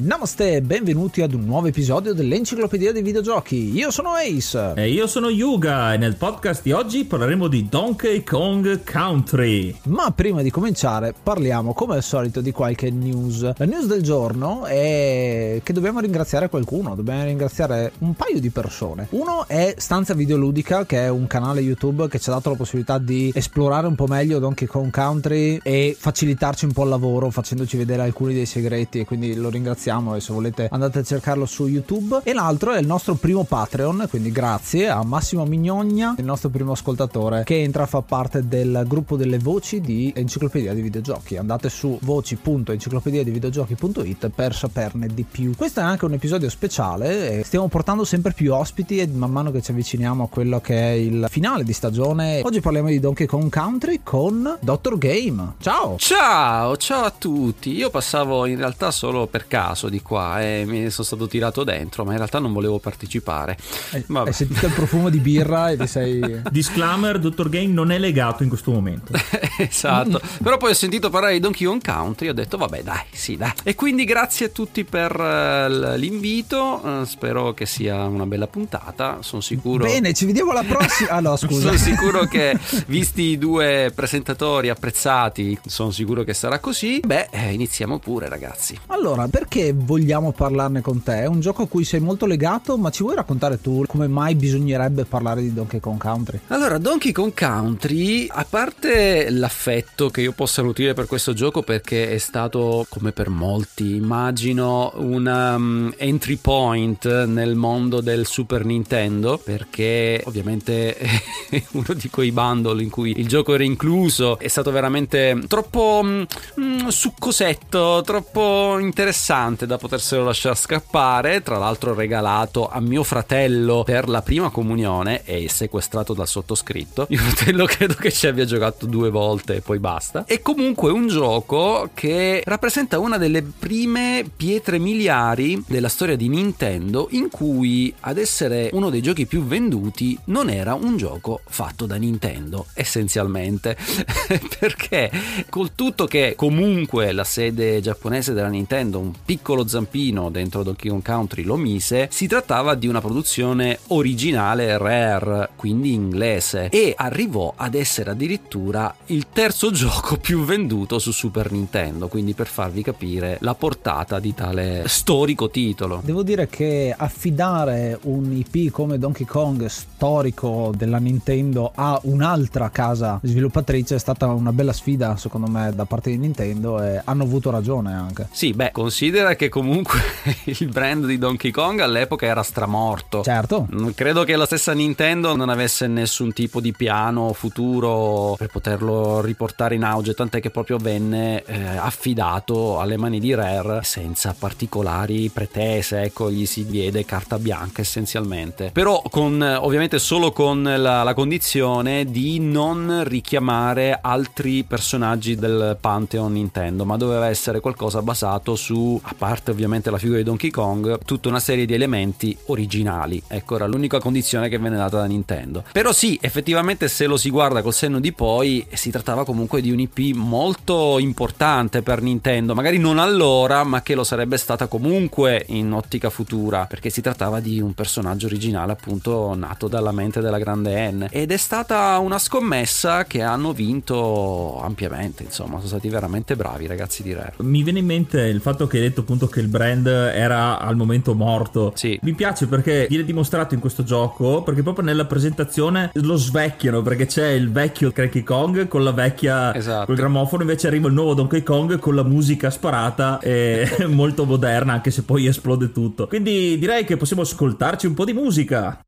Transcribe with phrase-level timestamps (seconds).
[0.00, 3.72] Namaste, benvenuti ad un nuovo episodio dell'Enciclopedia dei Videogiochi.
[3.74, 4.74] Io sono Ace.
[4.76, 9.76] E io sono Yuga e nel podcast di oggi parleremo di Donkey Kong Country.
[9.86, 13.40] Ma prima di cominciare parliamo come al solito di qualche news.
[13.56, 19.08] La news del giorno è che dobbiamo ringraziare qualcuno, dobbiamo ringraziare un paio di persone.
[19.10, 22.98] Uno è Stanza Videoludica che è un canale YouTube che ci ha dato la possibilità
[22.98, 27.76] di esplorare un po' meglio Donkey Kong Country e facilitarci un po' il lavoro facendoci
[27.76, 31.44] vedere alcuni dei segreti e quindi lo ringraziamo ringraziamo e se volete andate a cercarlo
[31.46, 32.20] su YouTube.
[32.22, 36.72] E l'altro è il nostro primo Patreon, quindi grazie a Massimo Mignogna, il nostro primo
[36.72, 41.38] ascoltatore che entra a far parte del gruppo delle voci di Enciclopedia di Videogiochi.
[41.38, 45.56] Andate su voci.enciclopediadivideogiochi.it per saperne di più.
[45.56, 49.62] Questo è anche un episodio speciale, stiamo portando sempre più ospiti e man mano che
[49.62, 53.50] ci avviciniamo a quello che è il finale di stagione, oggi parliamo di Donkey Kong
[53.50, 54.98] Country con Dr.
[54.98, 55.54] Game.
[55.60, 55.96] Ciao!
[55.98, 57.72] Ciao, ciao a tutti.
[57.74, 61.62] Io passavo in realtà solo per caso caso di qua e mi sono stato tirato
[61.62, 63.56] dentro, ma in realtà non volevo partecipare.
[63.92, 66.42] Eh, hai sentito il profumo di birra e ti sei...
[66.50, 69.12] Disclaimer, Dottor Game non è legato in questo momento.
[69.58, 73.02] esatto, però poi ho sentito parlare di Donkey Kong Country e ho detto vabbè dai,
[73.12, 73.52] sì dai.
[73.62, 79.40] E quindi grazie a tutti per uh, l'invito, spero che sia una bella puntata, sono
[79.40, 79.84] sicuro...
[79.84, 81.10] Bene, ci vediamo alla prossima...
[81.10, 81.68] Ah no, scusa.
[81.68, 87.00] sono sicuro che, visti i due presentatori apprezzati, sono sicuro che sarà così.
[87.04, 88.76] Beh, eh, iniziamo pure ragazzi.
[88.86, 91.22] Allora, perché vogliamo parlarne con te?
[91.22, 94.34] È un gioco a cui sei molto legato, ma ci vuoi raccontare tu come mai
[94.34, 96.40] bisognerebbe parlare di Donkey Kong Country?
[96.48, 102.10] Allora, Donkey Kong Country, a parte l'affetto che io possa nutrire per questo gioco, perché
[102.10, 109.40] è stato, come per molti, immagino, un um, entry point nel mondo del Super Nintendo,
[109.42, 114.70] perché ovviamente è uno di quei bundle in cui il gioco era incluso, è stato
[114.70, 122.80] veramente troppo mm, succosetto, troppo interessante interessante da poterselo lasciare scappare, tra l'altro regalato a
[122.80, 127.06] mio fratello per la prima comunione e sequestrato dal sottoscritto.
[127.08, 130.24] Mio fratello credo che ci abbia giocato due volte e poi basta.
[130.26, 137.08] È comunque un gioco che rappresenta una delle prime pietre miliari della storia di Nintendo
[137.10, 141.96] in cui ad essere uno dei giochi più venduti non era un gioco fatto da
[141.96, 143.76] Nintendo essenzialmente
[144.58, 145.10] perché
[145.48, 150.90] col tutto che comunque la sede giapponese della Nintendo un piccolo piccolo zampino dentro Donkey
[150.90, 157.54] Kong Country lo mise, si trattava di una produzione originale rare, quindi inglese, e arrivò
[157.56, 163.38] ad essere addirittura il terzo gioco più venduto su Super Nintendo, quindi per farvi capire
[163.40, 166.02] la portata di tale storico titolo.
[166.04, 173.18] Devo dire che affidare un IP come Donkey Kong storico della Nintendo a un'altra casa
[173.22, 177.48] sviluppatrice è stata una bella sfida secondo me da parte di Nintendo e hanno avuto
[177.48, 178.28] ragione anche.
[178.30, 179.98] Sì, beh, considera che comunque
[180.44, 183.22] il brand di Donkey Kong all'epoca era stramorto.
[183.22, 183.66] Certo.
[183.72, 189.22] Mm, credo che la stessa Nintendo non avesse nessun tipo di piano futuro per poterlo
[189.22, 195.30] riportare in auge, tant'è che proprio venne eh, affidato alle mani di Rare senza particolari
[195.30, 198.70] pretese, ecco, gli si diede carta bianca essenzialmente.
[198.72, 206.32] Però con ovviamente solo con la, la condizione di non richiamare altri personaggi del Pantheon
[206.32, 211.28] Nintendo, ma doveva essere qualcosa basato su parte ovviamente la figura di Donkey Kong, tutta
[211.28, 213.20] una serie di elementi originali.
[213.26, 215.64] Ecco, era l'unica condizione che venne data da Nintendo.
[215.72, 219.70] Però sì, effettivamente se lo si guarda col senno di poi, si trattava comunque di
[219.72, 225.44] un IP molto importante per Nintendo, magari non allora, ma che lo sarebbe stata comunque
[225.48, 230.38] in ottica futura, perché si trattava di un personaggio originale appunto nato dalla mente della
[230.38, 231.08] grande N.
[231.10, 237.02] Ed è stata una scommessa che hanno vinto ampiamente, insomma, sono stati veramente bravi ragazzi
[237.02, 237.34] di Rare.
[237.38, 240.76] Mi viene in mente il fatto che hai detto appunto che il brand era al
[240.76, 241.72] momento morto.
[241.74, 241.98] Sì.
[242.02, 247.06] Mi piace perché viene dimostrato in questo gioco, perché proprio nella presentazione lo svecchiano, perché
[247.06, 249.86] c'è il vecchio Cranky Kong con la vecchia Esatto.
[249.86, 254.74] col grammofono, invece arriva il nuovo Donkey Kong con la musica sparata e molto moderna,
[254.74, 256.06] anche se poi esplode tutto.
[256.06, 258.78] Quindi direi che possiamo ascoltarci un po' di musica.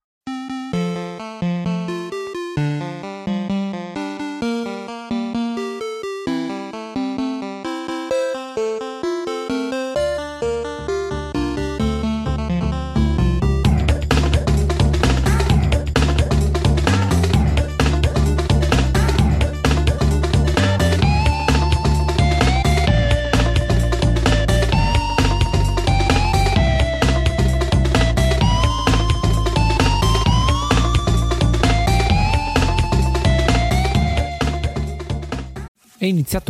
[36.40, 36.49] È iniziato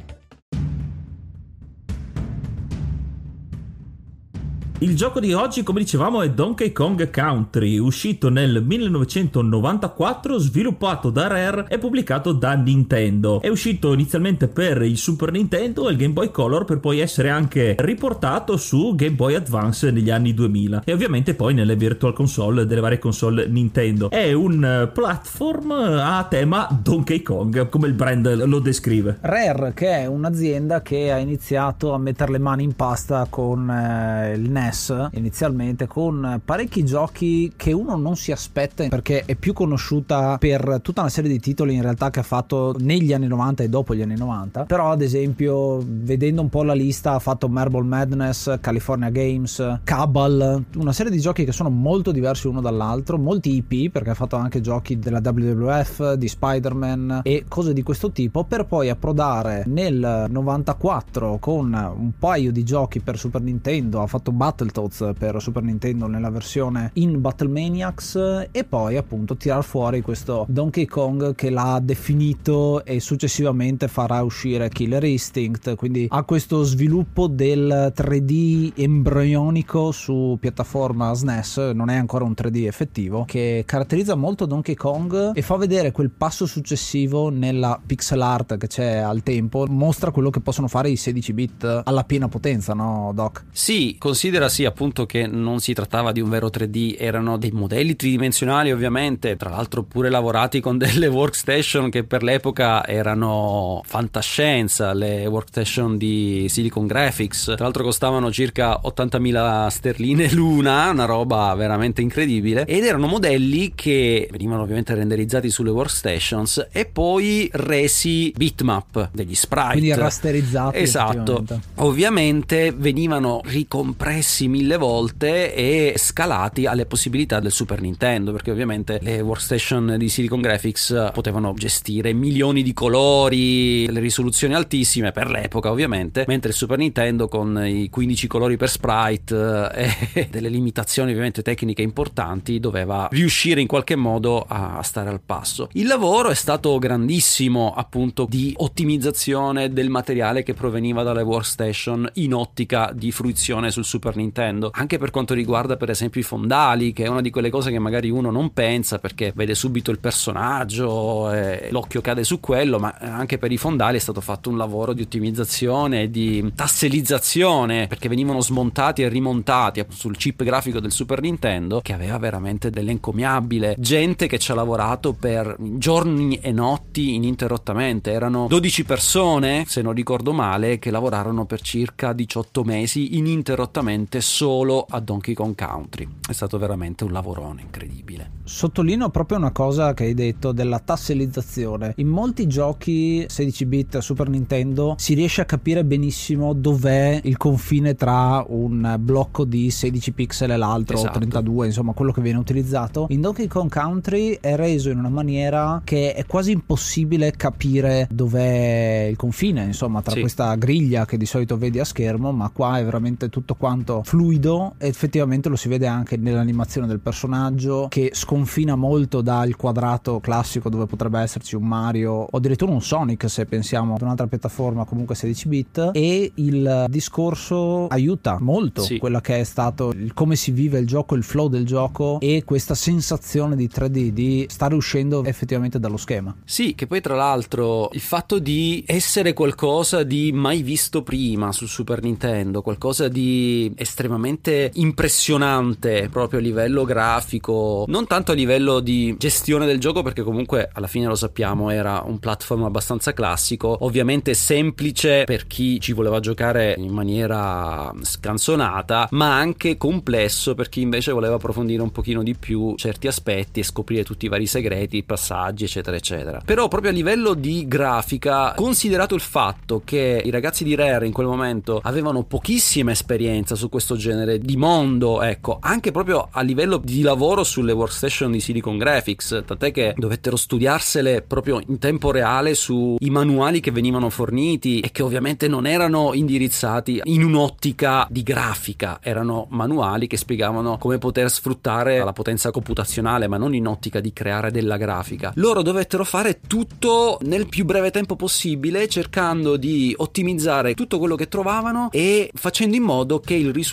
[4.83, 11.27] Il gioco di oggi, come dicevamo, è Donkey Kong Country, uscito nel 1994, sviluppato da
[11.27, 13.41] Rare e pubblicato da Nintendo.
[13.41, 17.29] È uscito inizialmente per il Super Nintendo e il Game Boy Color per poi essere
[17.29, 22.65] anche riportato su Game Boy Advance negli anni 2000 e ovviamente poi nelle virtual console
[22.65, 24.09] delle varie console Nintendo.
[24.09, 29.19] È un eh, platform a tema Donkey Kong, come il brand lo descrive.
[29.21, 34.33] Rare, che è un'azienda che ha iniziato a mettere le mani in pasta con eh,
[34.33, 34.69] il NES
[35.13, 41.01] inizialmente, con parecchi giochi che uno non si aspetta perché è più conosciuta per tutta
[41.01, 44.01] una serie di titoli in realtà che ha fatto negli anni 90 e dopo gli
[44.01, 44.65] anni 90.
[44.65, 50.63] Però, ad esempio, vedendo un po' la lista, ha fatto Marble Madness, California Games, Cabal,
[50.75, 54.35] una serie di giochi che sono molto diversi uno dall'altro, molti IP perché ha fatto
[54.35, 60.27] anche giochi della WWF, di Spider-Man e cose di questo tipo, per poi approdare nel
[60.29, 64.31] 94 con un paio di giochi per Super Nintendo, ha fatto
[64.61, 70.85] Battletoads per Super Nintendo nella versione in Battlemaniacs e poi appunto tirar fuori questo Donkey
[70.85, 77.91] Kong che l'ha definito e successivamente farà uscire Killer Instinct, quindi ha questo sviluppo del
[77.95, 84.75] 3D embrionico su piattaforma SNES, non è ancora un 3D effettivo, che caratterizza molto Donkey
[84.75, 90.11] Kong e fa vedere quel passo successivo nella pixel art che c'è al tempo, mostra
[90.11, 93.45] quello che possono fare i 16 bit alla piena potenza, no Doc?
[93.51, 97.95] Sì, considera sì appunto che non si trattava di un vero 3D, erano dei modelli
[97.95, 105.25] tridimensionali ovviamente, tra l'altro pure lavorati con delle workstation che per l'epoca erano fantascienza, le
[105.25, 112.65] workstation di Silicon Graphics, tra l'altro costavano circa 80.000 sterline l'una, una roba veramente incredibile,
[112.65, 119.71] ed erano modelli che venivano ovviamente renderizzati sulle workstations e poi resi bitmap degli sprite.
[119.71, 120.77] Quindi rasterizzati.
[120.77, 121.43] Esatto.
[121.75, 129.21] Ovviamente venivano ricompressi mille volte e scalati alle possibilità del Super Nintendo, perché ovviamente le
[129.21, 136.25] workstation di Silicon Graphics potevano gestire milioni di colori, le risoluzioni altissime per l'epoca ovviamente,
[136.27, 141.41] mentre il Super Nintendo con i 15 colori per sprite eh, e delle limitazioni ovviamente
[141.41, 145.69] tecniche importanti doveva riuscire in qualche modo a stare al passo.
[145.73, 152.33] Il lavoro è stato grandissimo appunto di ottimizzazione del materiale che proveniva dalle workstation in
[152.33, 156.93] ottica di fruizione sul Super Nintendo Nintendo, anche per quanto riguarda per esempio i fondali,
[156.93, 159.99] che è una di quelle cose che magari uno non pensa perché vede subito il
[159.99, 164.57] personaggio e l'occhio cade su quello, ma anche per i fondali è stato fatto un
[164.57, 171.21] lavoro di ottimizzazione, di tasselizzazione, perché venivano smontati e rimontati sul chip grafico del Super
[171.21, 173.75] Nintendo, che aveva veramente dell'encomiabile.
[173.77, 179.93] Gente che ci ha lavorato per giorni e notti ininterrottamente, erano 12 persone, se non
[179.93, 186.07] ricordo male, che lavorarono per circa 18 mesi ininterrottamente solo a Donkey Kong Country.
[186.27, 188.39] È stato veramente un lavorone incredibile.
[188.43, 191.93] Sottolineo proprio una cosa che hai detto della tassellizzazione.
[191.97, 197.95] In molti giochi 16 bit Super Nintendo si riesce a capire benissimo dov'è il confine
[197.95, 201.19] tra un blocco di 16 pixel e l'altro, esatto.
[201.19, 203.05] 32, insomma quello che viene utilizzato.
[203.09, 209.07] In Donkey Kong Country è reso in una maniera che è quasi impossibile capire dov'è
[209.09, 210.19] il confine, insomma, tra sì.
[210.19, 214.75] questa griglia che di solito vedi a schermo, ma qua è veramente tutto quanto fluido
[214.77, 220.69] e effettivamente lo si vede anche nell'animazione del personaggio che sconfina molto dal quadrato classico
[220.69, 225.15] dove potrebbe esserci un Mario o addirittura un Sonic se pensiamo ad un'altra piattaforma comunque
[225.15, 228.97] 16 bit e il discorso aiuta molto sì.
[228.97, 232.43] quello che è stato il come si vive il gioco, il flow del gioco e
[232.45, 236.35] questa sensazione di 3D di stare uscendo effettivamente dallo schema.
[236.43, 241.65] Sì, che poi tra l'altro il fatto di essere qualcosa di mai visto prima su
[241.65, 249.15] Super Nintendo, qualcosa di estremamente impressionante proprio a livello grafico, non tanto a livello di
[249.17, 254.33] gestione del gioco perché comunque alla fine lo sappiamo era un platform abbastanza classico, ovviamente
[254.33, 261.11] semplice per chi ci voleva giocare in maniera scanzonata, ma anche complesso per chi invece
[261.11, 265.65] voleva approfondire un pochino di più certi aspetti e scoprire tutti i vari segreti, passaggi,
[265.65, 266.41] eccetera, eccetera.
[266.45, 271.11] Però proprio a livello di grafica, considerato il fatto che i ragazzi di Rare in
[271.11, 276.77] quel momento avevano pochissima esperienza su questo genere di mondo, ecco, anche proprio a livello
[276.77, 282.53] di lavoro sulle workstation di Silicon Graphics, tant'è che dovettero studiarsele proprio in tempo reale
[282.53, 288.99] sui manuali che venivano forniti e che ovviamente non erano indirizzati in un'ottica di grafica,
[289.01, 294.13] erano manuali che spiegavano come poter sfruttare la potenza computazionale, ma non in ottica di
[294.13, 295.31] creare della grafica.
[295.35, 301.27] Loro dovettero fare tutto nel più breve tempo possibile, cercando di ottimizzare tutto quello che
[301.27, 303.69] trovavano e facendo in modo che il risultato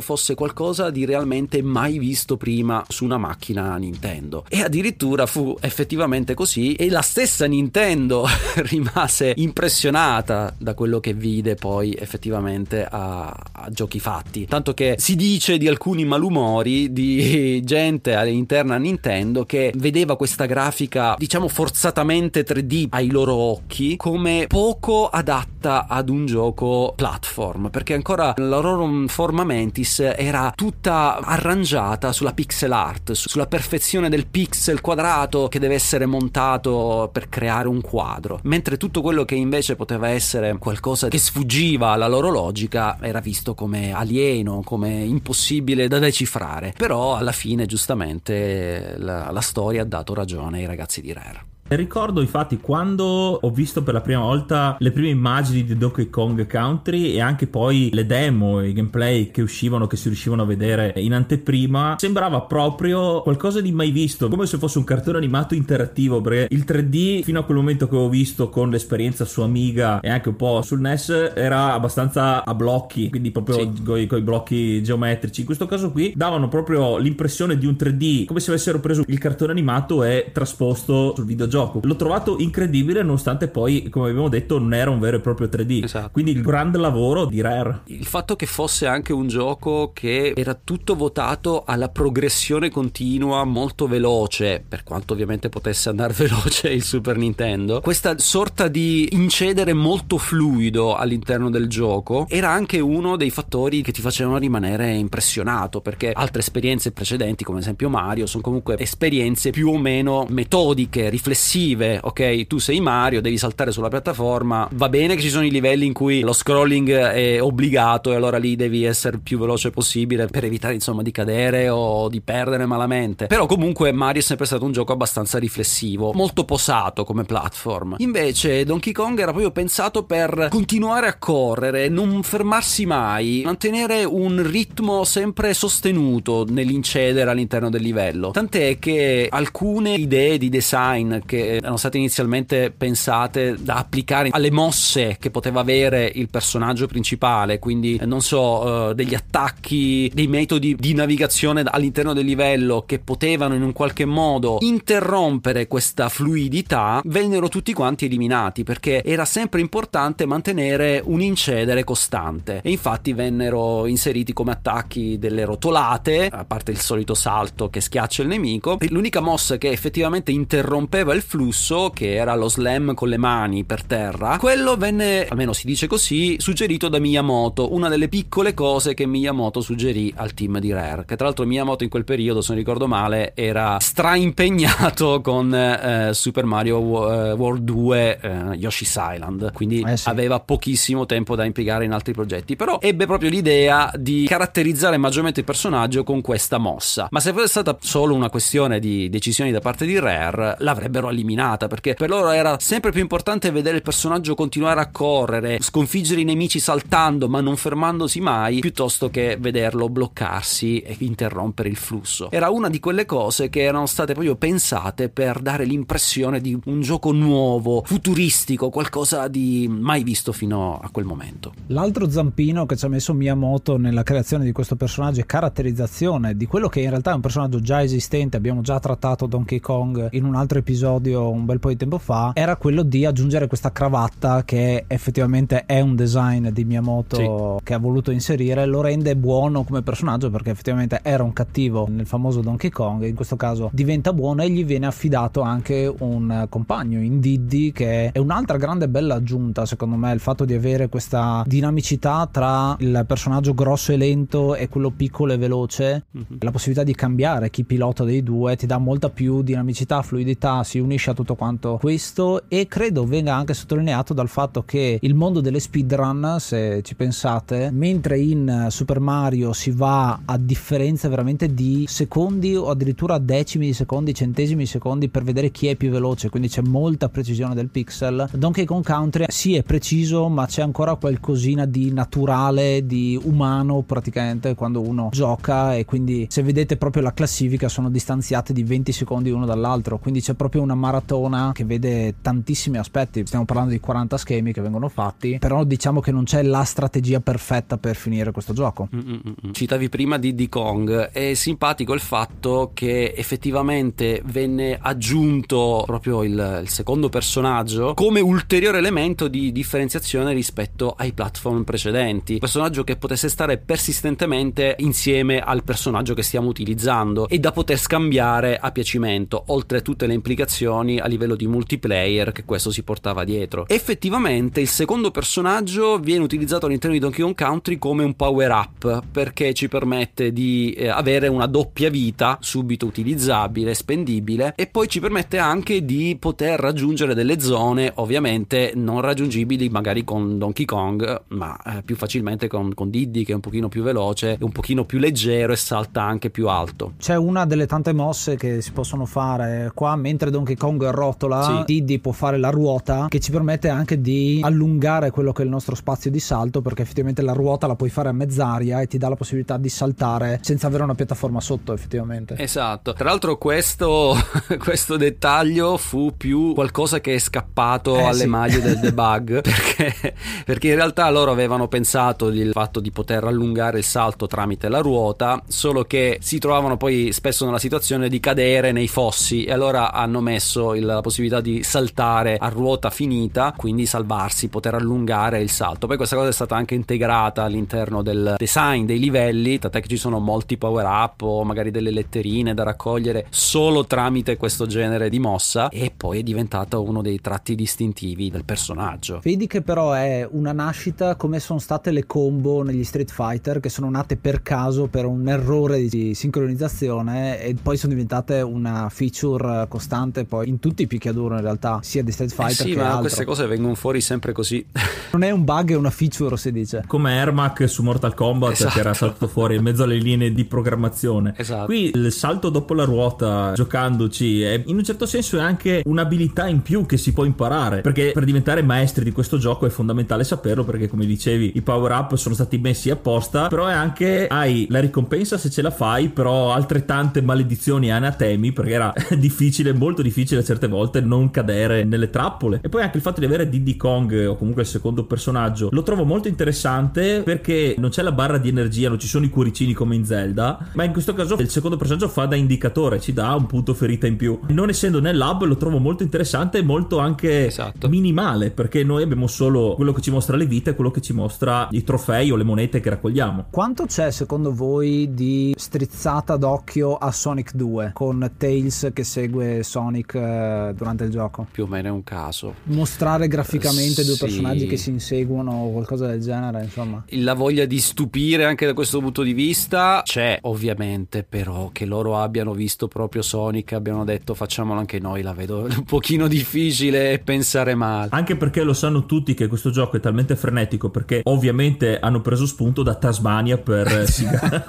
[0.00, 4.44] fosse qualcosa di realmente mai visto prima su una macchina Nintendo.
[4.48, 8.26] E addirittura fu effettivamente così e la stessa Nintendo
[8.68, 14.46] rimase impressionata da quello che vide poi effettivamente a, a giochi fatti.
[14.46, 20.46] Tanto che si dice di alcuni malumori di gente all'interno a Nintendo che vedeva questa
[20.46, 27.94] grafica diciamo forzatamente 3D ai loro occhi come poco adatta ad un gioco platform perché
[27.94, 34.80] ancora la loro forma mentis era tutta arrangiata sulla pixel art sulla perfezione del pixel
[34.80, 38.40] quadrato che deve essere montato per creare un quadro.
[38.44, 43.54] Mentre tutto quello che invece poteva essere qualcosa che sfuggiva alla loro logica era visto
[43.54, 46.74] come alieno come impossibile da decifrare.
[46.76, 52.22] Però alla fine giustamente la, la storia ha dato ragione ai ragazzi di Rare Ricordo
[52.22, 57.12] infatti quando ho visto per la prima volta le prime immagini di Donkey Kong Country
[57.12, 61.12] e anche poi le demo, i gameplay che uscivano, che si riuscivano a vedere in
[61.12, 66.54] anteprima, sembrava proprio qualcosa di mai visto, come se fosse un cartone animato interattivo, perché
[66.54, 70.30] il 3D fino a quel momento che ho visto con l'esperienza su Amiga e anche
[70.30, 74.06] un po' sul NES era abbastanza a blocchi, quindi proprio sì.
[74.06, 75.40] con i blocchi geometrici.
[75.40, 79.18] In questo caso qui davano proprio l'impressione di un 3D, come se avessero preso il
[79.18, 81.80] cartone animato e trasposto sul videogioco gioco.
[81.82, 85.84] L'ho trovato incredibile nonostante poi, come abbiamo detto, non era un vero e proprio 3D.
[85.84, 86.10] Esatto.
[86.12, 87.80] Quindi il grande lavoro di Rare.
[87.86, 93.86] Il fatto che fosse anche un gioco che era tutto votato alla progressione continua molto
[93.88, 100.18] veloce, per quanto ovviamente potesse andare veloce il Super Nintendo, questa sorta di incedere molto
[100.18, 106.12] fluido all'interno del gioco era anche uno dei fattori che ti facevano rimanere impressionato perché
[106.12, 111.47] altre esperienze precedenti come ad esempio Mario sono comunque esperienze più o meno metodiche, riflessive
[111.48, 112.46] progressive, ok?
[112.46, 115.94] Tu sei Mario, devi saltare sulla piattaforma, va bene che ci sono i livelli in
[115.94, 120.74] cui lo scrolling è obbligato e allora lì devi essere più veloce possibile per evitare
[120.74, 123.26] insomma di cadere o di perdere malamente.
[123.26, 127.94] Però comunque Mario è sempre stato un gioco abbastanza riflessivo, molto posato come platform.
[127.98, 134.46] Invece Donkey Kong era proprio pensato per continuare a correre, non fermarsi mai, mantenere un
[134.46, 138.32] ritmo sempre sostenuto nell'incedere all'interno del livello.
[138.32, 144.50] Tant'è che alcune idee di design che che erano state inizialmente pensate da applicare alle
[144.50, 150.74] mosse che poteva avere il personaggio principale, quindi non so, uh, degli attacchi, dei metodi
[150.74, 157.48] di navigazione all'interno del livello che potevano in un qualche modo interrompere questa fluidità, vennero
[157.48, 162.60] tutti quanti eliminati perché era sempre importante mantenere un incedere costante.
[162.62, 168.22] E infatti vennero inseriti come attacchi delle rotolate, a parte il solito salto che schiaccia
[168.22, 173.18] il nemico, l'unica mossa che effettivamente interrompeva il flusso, che era lo slam con le
[173.18, 178.54] mani per terra, quello venne, almeno si dice così, suggerito da Miyamoto, una delle piccole
[178.54, 182.40] cose che Miyamoto suggerì al team di Rare, che tra l'altro Miyamoto in quel periodo,
[182.40, 188.98] se non ricordo male, era straimpegnato con eh, Super Mario eh, World 2 eh, Yoshi's
[188.98, 190.08] Island, quindi eh sì.
[190.08, 195.40] aveva pochissimo tempo da impiegare in altri progetti, però ebbe proprio l'idea di caratterizzare maggiormente
[195.40, 197.08] il personaggio con questa mossa.
[197.10, 201.66] Ma se fosse stata solo una questione di decisioni da parte di Rare, l'avrebbero eliminata
[201.66, 206.24] perché per loro era sempre più importante vedere il personaggio continuare a correre, sconfiggere i
[206.24, 212.30] nemici saltando ma non fermandosi mai, piuttosto che vederlo bloccarsi e interrompere il flusso.
[212.30, 216.80] Era una di quelle cose che erano state proprio pensate per dare l'impressione di un
[216.80, 221.52] gioco nuovo, futuristico, qualcosa di mai visto fino a quel momento.
[221.68, 226.46] L'altro zampino che ci ha messo Miyamoto nella creazione di questo personaggio e caratterizzazione di
[226.46, 230.24] quello che in realtà è un personaggio già esistente, abbiamo già trattato Donkey Kong in
[230.24, 234.44] un altro episodio un bel po' di tempo fa, era quello di aggiungere questa cravatta
[234.44, 237.16] che effettivamente è un design di Miyamoto
[237.58, 237.64] sì.
[237.64, 242.06] che ha voluto inserire, lo rende buono come personaggio perché effettivamente era un cattivo nel
[242.06, 247.00] famoso Donkey Kong in questo caso diventa buono e gli viene affidato anche un compagno
[247.00, 251.42] in Diddy che è un'altra grande bella aggiunta secondo me il fatto di avere questa
[251.46, 256.38] dinamicità tra il personaggio grosso e lento e quello piccolo e veloce mm-hmm.
[256.40, 260.78] la possibilità di cambiare chi pilota dei due ti dà molta più dinamicità fluidità si
[260.88, 265.40] unisce a tutto quanto questo e credo venga anche sottolineato dal fatto che il mondo
[265.40, 271.84] delle speedrun se ci pensate mentre in Super Mario si va a differenza veramente di
[271.86, 276.30] secondi o addirittura decimi di secondi centesimi di secondi per vedere chi è più veloce
[276.30, 280.94] quindi c'è molta precisione del pixel Donkey Kong Country sì è preciso ma c'è ancora
[280.94, 287.12] qualcosina di naturale di umano praticamente quando uno gioca e quindi se vedete proprio la
[287.12, 292.16] classifica sono distanziate di 20 secondi uno dall'altro quindi c'è proprio una maratona che vede
[292.22, 293.24] tantissimi aspetti.
[293.26, 297.20] Stiamo parlando di 40 schemi che vengono fatti però diciamo che non c'è la strategia
[297.20, 298.88] perfetta per finire questo gioco.
[298.94, 299.52] Mm-mm.
[299.52, 301.10] citavi prima di D Kong.
[301.10, 308.78] È simpatico il fatto che effettivamente venne aggiunto proprio il, il secondo personaggio come ulteriore
[308.78, 312.38] elemento di differenziazione rispetto ai platform precedenti.
[312.38, 318.56] Personaggio che potesse stare persistentemente insieme al personaggio che stiamo utilizzando e da poter scambiare
[318.56, 323.24] a piacimento oltre a tutte le implicazioni a livello di multiplayer che questo si portava
[323.24, 323.66] dietro.
[323.68, 329.02] Effettivamente il secondo personaggio viene utilizzato all'interno di Donkey Kong Country come un power up
[329.10, 335.00] perché ci permette di eh, avere una doppia vita subito utilizzabile spendibile e poi ci
[335.00, 341.56] permette anche di poter raggiungere delle zone ovviamente non raggiungibili magari con Donkey Kong ma
[341.64, 344.98] eh, più facilmente con, con Diddy che è un pochino più veloce un pochino più
[344.98, 346.92] leggero e salta anche più alto.
[346.98, 351.62] C'è una delle tante mosse che si possono fare qua mentre Donkey Kong rotola sì.
[351.64, 355.50] Diddy può fare la ruota che ci permette anche di allungare quello che è il
[355.50, 358.98] nostro spazio di salto perché effettivamente la ruota la puoi fare a mezz'aria e ti
[358.98, 364.14] dà la possibilità di saltare senza avere una piattaforma sotto effettivamente esatto tra l'altro questo,
[364.58, 368.26] questo dettaglio fu più qualcosa che è scappato eh, alle sì.
[368.26, 373.78] maglie del debug perché, perché in realtà loro avevano pensato il fatto di poter allungare
[373.78, 378.72] il salto tramite la ruota solo che si trovavano poi spesso nella situazione di cadere
[378.72, 383.86] nei fossi e allora hanno messo il, la possibilità di saltare a ruota finita quindi
[383.86, 385.86] salvarsi poter allungare il salto.
[385.86, 389.96] Poi questa cosa è stata anche integrata all'interno del design dei livelli tant'è che ci
[389.96, 395.18] sono molti power up o magari delle letterine da raccogliere solo tramite questo genere di
[395.18, 399.20] mossa e poi è diventato uno dei tratti distintivi del personaggio.
[399.22, 403.68] Vedi che però è una nascita come sono state le combo negli Street Fighter che
[403.68, 409.66] sono nate per caso per un errore di sincronizzazione e poi sono diventate una feature
[409.68, 412.76] costante poi in tutti i picchiaduro in realtà sia di Street Fighter eh sì, che
[412.76, 413.00] ma altro.
[413.00, 414.64] queste cose vengono fuori sempre così
[415.12, 418.74] non è un bug è una feature si dice come Ermac su Mortal Kombat esatto.
[418.74, 421.66] che era saltato fuori in mezzo alle linee di programmazione esatto.
[421.66, 426.46] qui il salto dopo la ruota giocandoci è, in un certo senso è anche un'abilità
[426.46, 430.24] in più che si può imparare perché per diventare maestri di questo gioco è fondamentale
[430.24, 434.66] saperlo perché come dicevi i power up sono stati messi apposta però è anche hai
[434.70, 440.02] la ricompensa se ce la fai però altrettante maledizioni e anatemi perché era difficile molto
[440.02, 442.58] difficile difficile certe volte non cadere nelle trappole.
[442.62, 445.82] E poi anche il fatto di avere Diddy Kong o comunque il secondo personaggio lo
[445.82, 449.72] trovo molto interessante perché non c'è la barra di energia, non ci sono i cuoricini
[449.74, 453.34] come in Zelda, ma in questo caso il secondo personaggio fa da indicatore, ci dà
[453.34, 454.40] un punto ferita in più.
[454.48, 457.88] Non essendo nel lab lo trovo molto interessante e molto anche esatto.
[457.88, 461.12] minimale perché noi abbiamo solo quello che ci mostra le vite e quello che ci
[461.12, 463.46] mostra i trofei o le monete che raccogliamo.
[463.50, 470.07] Quanto c'è secondo voi di strizzata d'occhio a Sonic 2 con Tails che segue Sonic
[470.14, 471.46] eh, durante il gioco?
[471.50, 472.54] Più o meno è un caso.
[472.64, 474.20] Mostrare graficamente uh, due sì.
[474.20, 477.04] personaggi che si inseguono o qualcosa del genere, insomma.
[477.10, 482.18] La voglia di stupire anche da questo punto di vista c'è ovviamente, però che loro
[482.18, 487.74] abbiano visto proprio Sonic, abbiano detto facciamolo anche noi, la vedo un pochino difficile pensare
[487.74, 488.08] male.
[488.12, 492.46] Anche perché lo sanno tutti che questo gioco è talmente frenetico perché ovviamente hanno preso
[492.46, 494.66] spunto da Tasmania per Siga,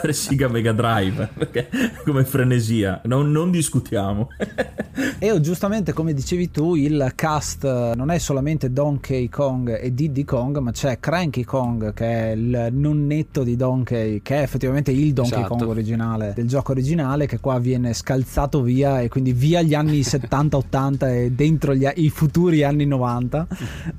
[0.00, 1.68] per Siga Mega Drive, perché
[2.04, 4.28] come frenesia, non, non discutiamo.
[5.18, 10.24] e oh, giustamente come dicevi tu, il cast non è solamente Donkey Kong e Diddy
[10.24, 15.12] Kong, ma c'è Cranky Kong che è il nonnetto di Donkey, che è effettivamente il
[15.12, 15.56] Donkey esatto.
[15.56, 20.00] Kong originale del gioco originale, che qua viene scalzato via e quindi via gli anni
[20.02, 23.46] 70-80 e dentro gli, i futuri anni 90,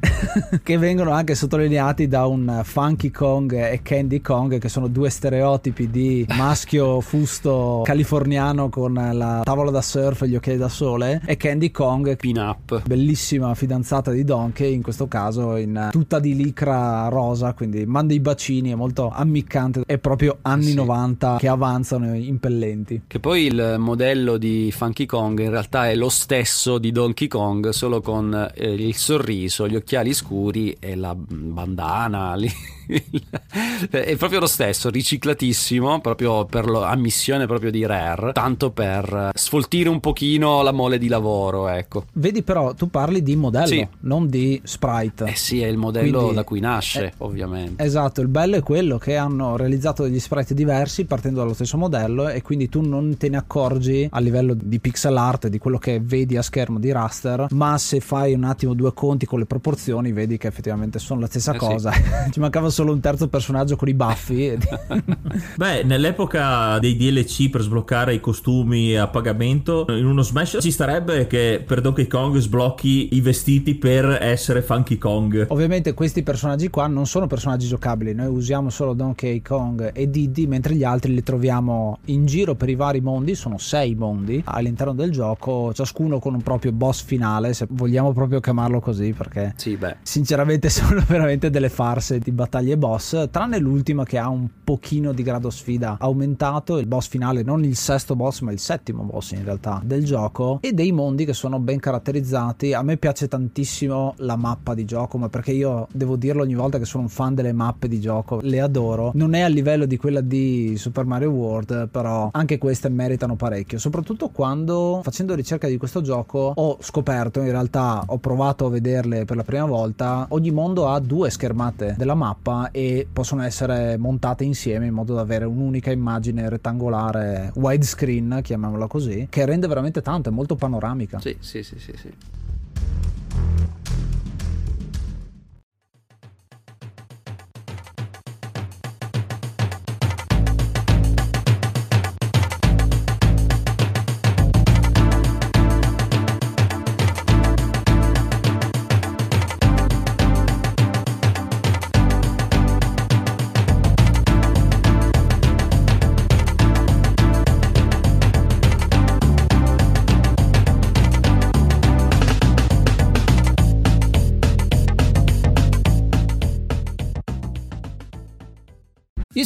[0.63, 5.89] che vengono anche sottolineati da un Funky Kong e Candy Kong, che sono due stereotipi
[5.89, 11.37] di maschio fusto californiano con la tavola da surf e gli occhiali da sole, e
[11.37, 17.07] Candy Kong, pin up, bellissima fidanzata di Donkey, in questo caso in tutta di licra
[17.09, 20.73] rosa, quindi manda i bacini, è molto ammiccante, è proprio anni sì.
[20.75, 23.03] 90 che avanzano impellenti.
[23.05, 27.69] Che poi il modello di Funky Kong in realtà è lo stesso di Donkey Kong,
[27.69, 32.51] solo con eh, il sorriso, gli occhiali scuri e la bandana lì.
[33.89, 39.99] è proprio lo stesso, riciclatissimo, proprio per ammissione proprio di Rare, tanto per sfoltire un
[39.99, 42.05] pochino la mole di lavoro, ecco.
[42.13, 43.87] Vedi però, tu parli di modello, sì.
[44.01, 45.25] non di sprite.
[45.25, 47.83] Eh sì, è il modello Quindi, da cui nasce, eh, ovviamente.
[47.83, 52.27] Esatto, il bello è quello che hanno realizzato degli sprite diversi partendo dallo stesso modello
[52.29, 55.99] e quindi tu non te ne accorgi a livello di pixel art di quello che
[56.01, 60.11] vedi a schermo di raster, ma se fai un attimo due conti con le proporzioni
[60.11, 61.91] vedi che effettivamente sono la stessa eh cosa.
[61.91, 62.01] Sì.
[62.31, 64.57] Ci mancava solo un terzo personaggio con i baffi.
[65.55, 71.27] Beh, nell'epoca dei DLC per sbloccare i costumi a pagamento, in uno Smash ci starebbe
[71.27, 75.45] che per Donkey Kong sblocchi i vestiti per essere Funky Kong.
[75.49, 80.47] Ovviamente questi personaggi qua non sono personaggi giocabili, noi usiamo solo Donkey Kong e Diddy,
[80.47, 84.93] mentre gli altri li troviamo in giro per i vari mondi, sono sei mondi all'interno
[84.93, 89.77] del gioco, ciascuno con un proprio boss finale, se vogliamo proprio chiamarlo così, perché sì,
[90.01, 95.23] sinceramente sono veramente delle farse di battaglie boss, tranne l'ultima che ha un pochino di
[95.23, 99.43] grado sfida aumentato, il boss finale non il sesto boss ma il settimo boss in
[99.43, 102.73] realtà del gioco e dei mondi che sono ben caratterizzati.
[102.73, 106.77] A me piace tantissimo la mappa di gioco, ma perché io devo dirlo ogni volta
[106.77, 109.11] che sono un fan delle mappe di gioco, le adoro.
[109.15, 113.77] Non è a livello di quella di Super Mario World, però anche queste meritano parecchio,
[113.77, 119.25] soprattutto quando facendo ricerca di questo gioco ho scoperto, in realtà ho provato a vederle
[119.25, 124.43] per la prima volta, ogni mondo ha due schermate della mappa e possono essere montate
[124.43, 130.30] insieme in modo da avere un'unica immagine rettangolare widescreen, chiamiamola così, che rende veramente tanto,
[130.31, 131.19] molto panoramica.
[131.19, 131.93] Sì, sì, sì, sì.
[131.95, 132.13] sì.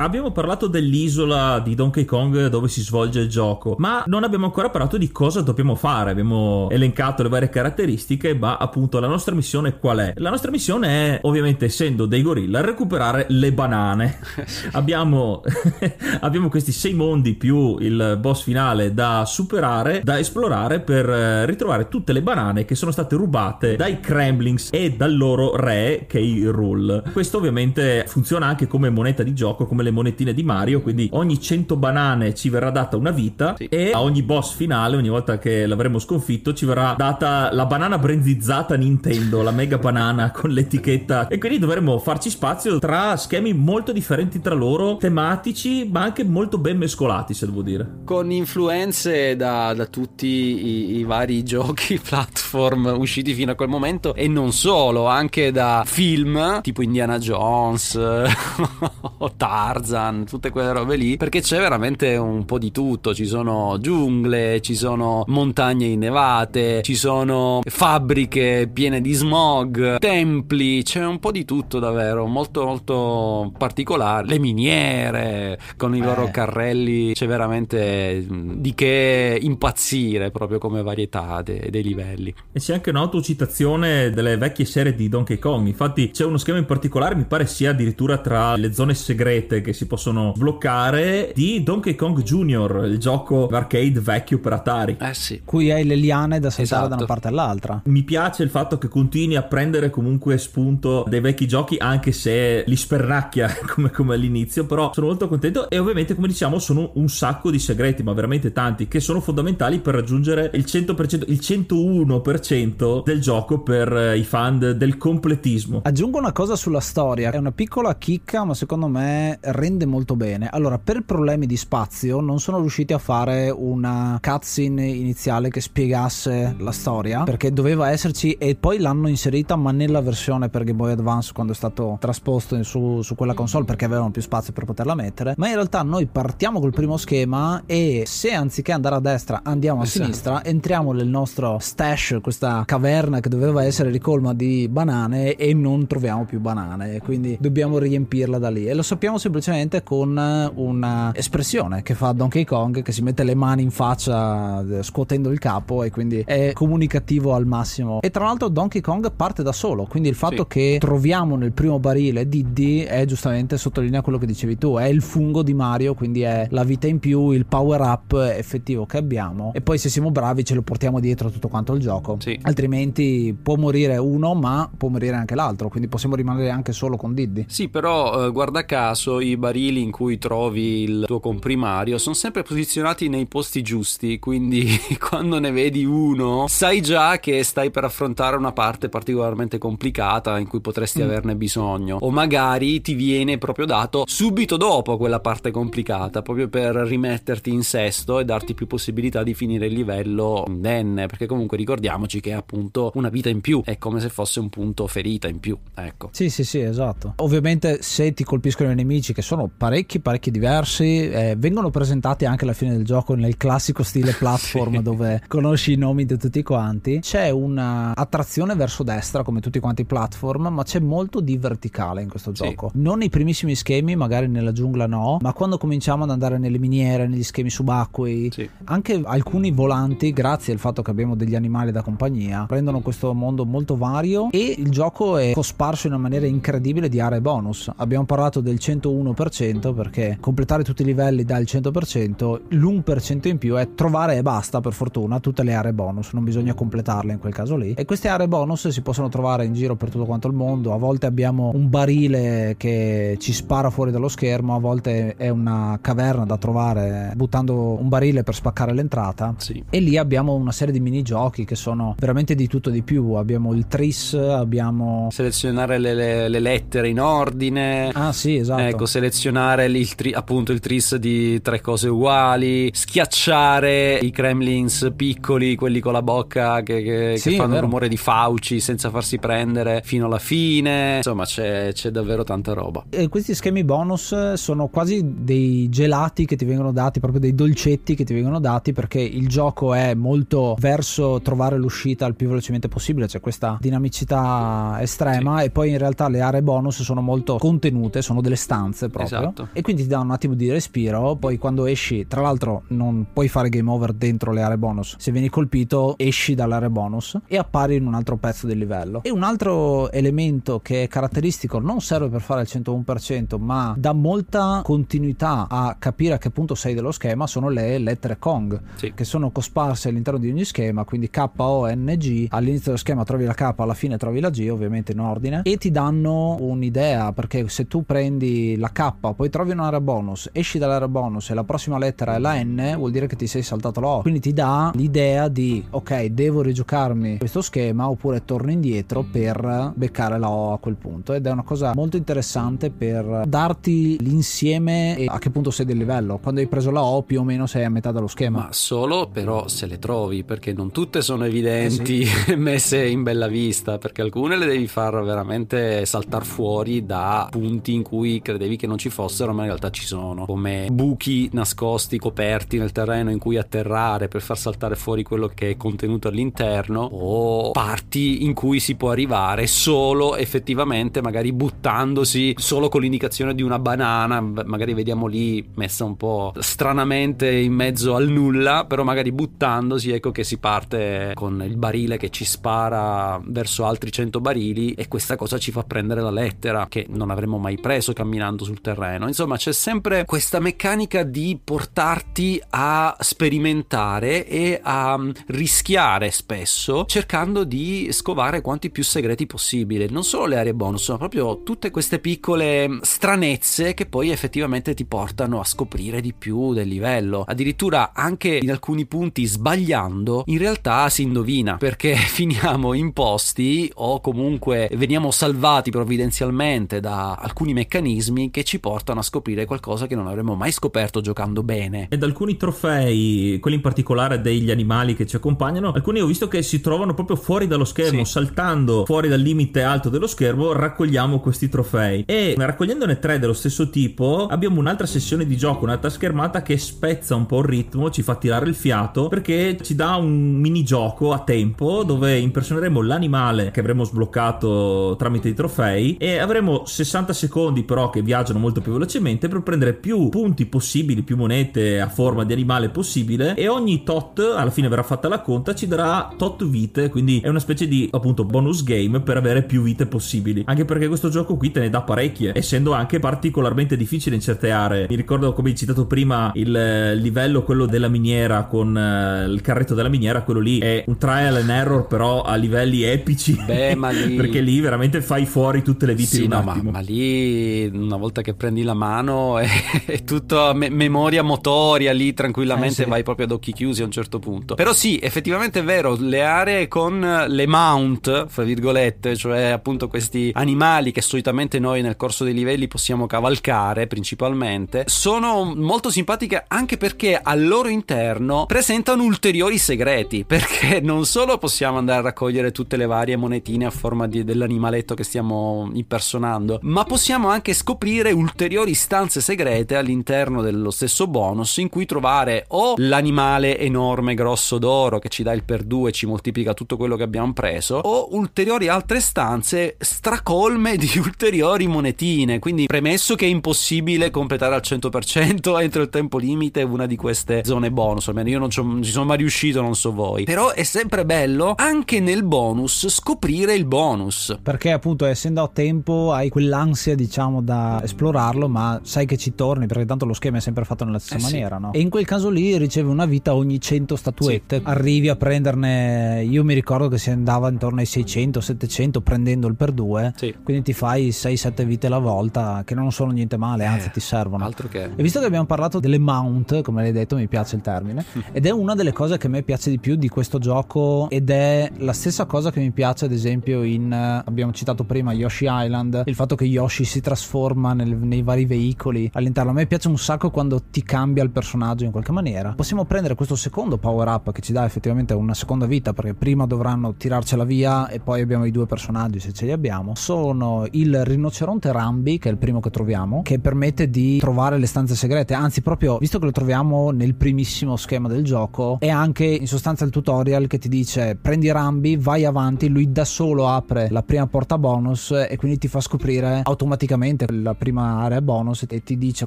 [0.00, 4.70] Abbiamo parlato dell'isola di Donkey Kong dove si svolge il gioco, ma non abbiamo ancora
[4.70, 6.12] parlato di cosa dobbiamo fare.
[6.12, 10.12] Abbiamo elencato le varie caratteristiche, ma appunto la nostra missione qual è?
[10.18, 14.20] La nostra missione è, ovviamente essendo dei gorilla, recuperare le banane.
[14.72, 15.42] abbiamo,
[16.20, 21.88] abbiamo questi sei mondi più il boss finale da superare, da esplorare per eh, ritrovare
[21.88, 26.14] tutte le banane che sono state rubate dai Kremlings e dal loro re, K.
[26.52, 27.02] Rule.
[27.12, 31.40] Questo ovviamente funziona anche come moneta di gioco, come le monetine di Mario, quindi ogni
[31.40, 33.66] 100 banane ci verrà data una vita Sì.
[33.66, 37.98] e a ogni boss finale, ogni volta che l'avremo sconfitto, ci verrà data la banana
[37.98, 43.92] brandizzata Nintendo, la mega banana con l'etichetta e quindi dovremo farci spazio tra schemi molto
[43.92, 48.00] differenti tra loro, tematici, ma anche molto ben mescolati, se devo dire.
[48.04, 54.14] Con influenze da, da tutti i, i vari giochi platform usciti fino a quel momento
[54.14, 57.94] e non solo, anche da film tipo Indiana Jones
[59.18, 59.32] o
[59.78, 64.60] Tarzan, tutte quelle robe lì, perché c'è veramente un po' di tutto, ci sono giungle,
[64.60, 71.44] ci sono montagne innevate, ci sono fabbriche piene di smog, templi, c'è un po' di
[71.44, 76.30] tutto davvero, molto molto particolare, le miniere con i loro Eh.
[76.30, 82.34] carrelli, c'è veramente di che impazzire proprio come varietà de- dei livelli.
[82.52, 85.66] E c'è anche un'autocitazione delle vecchie serie di Donkey Kong.
[85.68, 89.74] Infatti, c'è uno schema in particolare, mi pare sia addirittura tra le zone segrete che
[89.74, 94.96] si possono sbloccare di Donkey Kong Jr., il gioco arcade vecchio per Atari.
[94.98, 95.42] Eh sì.
[95.44, 96.88] Cui hai le liane da saltare Esatto.
[96.88, 97.82] da una parte all'altra.
[97.84, 102.64] Mi piace il fatto che continui a prendere comunque spunto dai vecchi giochi, anche se
[102.66, 104.64] li spernacchia come, come all'inizio.
[104.64, 105.68] Però sono molto contento.
[105.68, 109.80] E ovviamente, come diciamo, sono un sacco di segreti, ma veramente tanti, che sono fondamentali
[109.80, 115.82] per raggiungere il 100%, il 101% del gioco per eh, i fan de- del completismo.
[115.84, 120.48] Aggiungo una cosa sulla storia, è una piccola chicca ma secondo me rende molto bene.
[120.50, 126.54] Allora, per problemi di spazio non sono riusciti a fare una cutscene iniziale che spiegasse
[126.58, 130.92] la storia, perché doveva esserci e poi l'hanno inserita ma nella versione per Game Boy
[130.92, 134.94] Advance quando è stato trasposto su, su quella console perché avevano più spazio per poterla
[134.94, 135.34] mettere.
[135.36, 139.80] Ma in realtà noi partiamo col primo schema e se anziché andare a destra andiamo
[139.80, 140.04] a Esatto.
[140.04, 145.86] sinistra, entriamo nel nostro stash, questa caverna che doveva essere ricolma di banane e non
[145.86, 149.37] troviamo più banane, quindi dobbiamo riempirla da lì e lo sappiamo semplicemente
[149.84, 154.60] con eh, una espressione che fa Donkey Kong che si mette le mani in faccia
[154.62, 158.00] eh, scuotendo il capo e quindi è comunicativo al massimo.
[158.00, 160.46] E tra l'altro Donkey Kong parte da solo, quindi il fatto Sì.
[160.48, 165.02] che troviamo nel primo barile Diddy è giustamente sottolinea quello che dicevi tu, è il
[165.02, 169.52] fungo di Mario, quindi è la vita in più, il power up effettivo che abbiamo
[169.54, 172.16] e poi se siamo bravi ce lo portiamo dietro tutto quanto il gioco.
[172.20, 172.38] Sì.
[172.42, 177.14] Altrimenti può morire uno, ma può morire anche l'altro, quindi possiamo rimanere anche solo con
[177.14, 177.44] Diddy.
[177.48, 182.42] Sì, però eh, guarda caso i barili in cui trovi il tuo comprimario sono sempre
[182.42, 188.36] posizionati nei posti giusti, quindi quando ne vedi uno sai già che stai per affrontare
[188.36, 194.04] una parte particolarmente complicata in cui potresti averne bisogno o magari ti viene proprio dato
[194.06, 199.34] subito dopo quella parte complicata, proprio per rimetterti in sesto e darti più possibilità di
[199.34, 203.78] finire il livello indenne, perché comunque ricordiamoci che è appunto una vita in più, è
[203.78, 206.10] come se fosse un punto ferita in più, ecco.
[206.12, 207.14] Sì, sì, sì, esatto.
[207.16, 212.44] Ovviamente se ti colpiscono i nemici, che sono parecchi, parecchi diversi, eh, vengono presentati anche
[212.44, 214.82] alla fine del gioco nel classico stile platform Sì.
[214.82, 217.00] dove conosci i nomi di tutti quanti.
[217.00, 222.08] C'è un'attrazione verso destra come tutti quanti i platform, ma c'è molto di verticale in
[222.08, 222.44] questo Sì.
[222.44, 222.70] gioco.
[222.74, 227.08] Non nei primissimi schemi, magari nella giungla no, ma quando cominciamo ad andare nelle miniere,
[227.08, 228.48] negli schemi subacquei, Sì.
[228.66, 233.44] anche alcuni volanti, grazie al fatto che abbiamo degli animali da compagnia, rendono questo mondo
[233.44, 237.68] molto vario e il gioco è cosparso in una maniera incredibile di aree bonus.
[237.78, 243.54] Abbiamo parlato del 101% perché completare tutti i livelli dà il 100%, l'1% in più
[243.54, 247.32] è trovare e basta per fortuna tutte le aree bonus, non bisogna completarle in quel
[247.32, 247.74] caso lì.
[247.74, 250.78] E queste aree bonus si possono trovare in giro per tutto quanto il mondo, a
[250.78, 256.24] volte abbiamo un barile che ci spara fuori dallo schermo, a volte è una caverna
[256.24, 259.34] da trovare buttando un barile per spaccare l'entrata.
[259.38, 259.62] Sì.
[259.70, 263.12] E lì abbiamo una serie di minigiochi che sono veramente di tutto di più.
[263.12, 265.08] Abbiamo il tris, abbiamo.
[265.10, 267.90] selezionare le, le- le lettere in ordine.
[267.92, 268.62] Ah, sì, esatto.
[268.62, 275.54] Ecco, selezionare il, tri- appunto il tris di tre cose uguali, schiacciare i Kremlins piccoli,
[275.54, 279.18] quelli con la bocca che, che- Sì, che fanno il rumore di fauci senza farsi
[279.18, 280.96] prendere fino alla fine.
[280.96, 282.84] Insomma, c'è, c'è davvero tanta roba.
[282.90, 287.94] E questi schemi bonus sono quasi dei gelati che ti vengono dati, proprio dei dolcetti
[287.94, 292.66] che ti vengono dati perché il gioco è molto verso trovare l'uscita il più velocemente
[292.68, 298.02] possibile, c'è questa dinamicità estrema e poi in realtà le aree bonus sono molto contenute,
[298.02, 299.48] sono delle stanze proprio Esatto.
[299.52, 303.28] e quindi ti dà un attimo di respiro, poi quando esci, tra l'altro non puoi
[303.28, 307.76] fare game over dentro le aree bonus, se vieni colpito esci dall'area bonus e appari
[307.76, 309.02] in un altro pezzo del livello.
[309.02, 313.92] E un altro elemento che è caratteristico, non serve per fare il 101%, ma dà
[313.92, 318.92] molta continuità a capire a che punto sei dello schema, sono le lettere Kong, Sì.
[318.94, 323.04] che sono cosparse all'interno di ogni schema, quindi K, O, N, G, all'inizio dello schema
[323.04, 327.12] trovi la K, alla fine trovi la G, ovviamente in ordine, e ti danno un'idea,
[327.12, 331.34] perché se tu prendi la K K, poi trovi un'area bonus, esci dall'area bonus e
[331.34, 334.02] la prossima lettera è la N, vuol dire che ti sei saltato la O.
[334.02, 340.16] Quindi ti dà l'idea di ok, devo rigiocarmi questo schema oppure torno indietro per beccare
[340.20, 341.12] la O a quel punto.
[341.12, 345.76] Ed è una cosa molto interessante per darti l'insieme e a che punto sei del
[345.76, 346.18] livello.
[346.22, 348.42] Quando hai preso la O più o meno sei a metà dello schema.
[348.42, 352.34] Ma solo però se le trovi, perché non tutte sono evidenti, eh sì.
[352.38, 357.82] messe in bella vista, perché alcune le devi far veramente saltare fuori da punti in
[357.82, 362.58] cui credevi che non ci fossero, ma in realtà ci sono, come buchi nascosti, coperti
[362.58, 367.50] nel terreno in cui atterrare per far saltare fuori quello che è contenuto all'interno, o
[367.50, 373.58] parti in cui si può arrivare solo effettivamente, magari buttandosi solo con l'indicazione di una
[373.58, 379.90] banana, magari vediamo lì messa un po' stranamente in mezzo al nulla, però magari buttandosi
[379.90, 384.88] ecco che si parte con il barile che ci spara verso altri 100 barili e
[384.88, 389.06] questa cosa ci fa prendere la lettera che non avremmo mai preso camminando sul terreno.
[389.06, 397.44] Insomma, c'è sempre questa meccanica di portarti a sperimentare e a mm, rischiare spesso cercando
[397.44, 399.88] di scovare quanti più segreti possibile.
[399.88, 404.74] Non solo le aree bonus, ma proprio tutte queste piccole mm, stranezze che poi effettivamente
[404.74, 407.24] ti portano a scoprire di più del livello.
[407.26, 414.00] Addirittura anche in alcuni punti sbagliando, in realtà si indovina perché finiamo in posti o
[414.00, 420.06] comunque veniamo salvati provvidenzialmente da alcuni meccanismi che ci portano a scoprire qualcosa che non
[420.06, 421.88] avremmo mai scoperto giocando bene.
[421.90, 426.42] Ed alcuni trofei, quelli in particolare degli animali che ci accompagnano, alcuni ho visto che
[426.42, 428.12] si trovano proprio fuori dallo schermo, sì.
[428.12, 432.04] saltando fuori dal limite alto dello schermo, raccogliamo questi trofei.
[432.06, 437.16] E raccogliendone tre dello stesso tipo, abbiamo un'altra sessione di gioco, un'altra schermata che spezza
[437.16, 441.24] un po' il ritmo, ci fa tirare il fiato perché ci dà un minigioco a
[441.24, 447.90] tempo dove impersoneremo l'animale che avremo sbloccato tramite i trofei e avremo 60 secondi però
[447.90, 452.32] che viaggiano molto più velocemente per prendere più punti possibili, più monete a forma di
[452.32, 456.88] animale possibile e ogni tot, alla fine verrà fatta la conta, ci darà tot vite,
[456.88, 460.42] quindi è una specie di appunto bonus game per avere più vite possibili.
[460.46, 464.50] Anche perché questo gioco qui te ne dà parecchie, essendo anche particolarmente difficile in certe
[464.50, 464.86] aree.
[464.88, 469.40] Mi ricordo come hai citato prima il eh, livello quello della miniera con uh, il
[469.40, 473.36] carretto della miniera, quello lì è un trial and error però a livelli epici.
[473.46, 476.50] Beh, ma lì perché lì veramente fai fuori tutte le vite sì, in un no,
[476.50, 476.70] attimo.
[476.70, 479.48] Ma, ma, lì una volta che prendi la mano è,
[479.86, 482.90] è tutta me- memoria motoria lì tranquillamente eh, sì.
[482.90, 484.54] vai proprio ad occhi chiusi a un certo punto.
[484.54, 490.30] Però sì, effettivamente è vero, le aree con le mount, fra virgolette, cioè appunto questi
[490.34, 496.76] animali che solitamente noi nel corso dei livelli possiamo cavalcare principalmente, sono molto simpatiche anche
[496.76, 502.76] perché al loro interno presentano ulteriori segreti, perché non solo possiamo andare a raccogliere tutte
[502.76, 508.74] le varie monetine a forma di, dell'animaletto che stiamo impersonando, ma possiamo anche scoprire ulteriori
[508.74, 515.08] stanze segrete all'interno dello stesso bonus in cui trovare o l'animale enorme grosso d'oro che
[515.08, 518.68] ci dà il per 2 e ci moltiplica tutto quello che abbiamo preso, o ulteriori
[518.68, 522.38] altre stanze stracolme di ulteriori monetine.
[522.38, 527.42] Quindi premesso che è impossibile completare al 100% entro il tempo limite una di queste
[527.44, 530.24] zone bonus, almeno io non non ci sono mai riuscito, non so voi.
[530.24, 534.36] Però è sempre bello anche nel bonus scoprire il bonus.
[534.42, 539.66] Perché appunto essendo a tempo hai quell'ansia diciamo da esplorarlo, ma sai che ci torni
[539.66, 541.62] perché tanto lo schema è sempre fatto nella stessa eh maniera, sì.
[541.62, 541.72] no?
[541.72, 544.58] E in quel caso lì ricevi una vita ogni 100 statuette.
[544.58, 544.62] Sì.
[544.64, 549.56] Arrivi a prenderne, io mi ricordo che si andava intorno ai 600, 700 prendendo il
[549.56, 550.12] per due.
[550.16, 550.34] Sì.
[550.42, 554.00] Quindi ti fai 6-7 vite alla volta che non sono niente male, anzi eh, ti
[554.00, 554.44] servono.
[554.44, 554.84] Altro che.
[554.84, 558.46] E visto che abbiamo parlato delle mount, come l'hai detto, mi piace il termine, ed
[558.46, 561.70] è una delle cose che a me piace di più di questo gioco ed è
[561.78, 566.14] la stessa cosa che mi piace ad esempio in abbiamo citato prima Yoshi Island, il
[566.14, 569.50] fatto che Yoshi si trasforma nel, nei vari veicoli all'interno.
[569.50, 572.52] A me piace un sacco quando ti cambia il personaggio in qualche maniera.
[572.54, 576.46] Possiamo prendere questo secondo power up che ci dà effettivamente una seconda vita perché prima
[576.46, 579.94] dovranno tirarcela via e poi abbiamo i due personaggi se ce li abbiamo.
[579.94, 584.66] Sono il rinoceronte Rambi, che è il primo che troviamo, che permette di trovare le
[584.66, 585.34] stanze segrete.
[585.34, 589.84] Anzi, proprio visto che lo troviamo nel primissimo schema del gioco, è anche in sostanza
[589.84, 594.26] il tutorial che ti dice prendi Rambi, vai avanti, lui da solo apre la prima
[594.26, 599.26] porta bonus e quindi ti fa scoprire automaticamente la prima area bonus e ti dice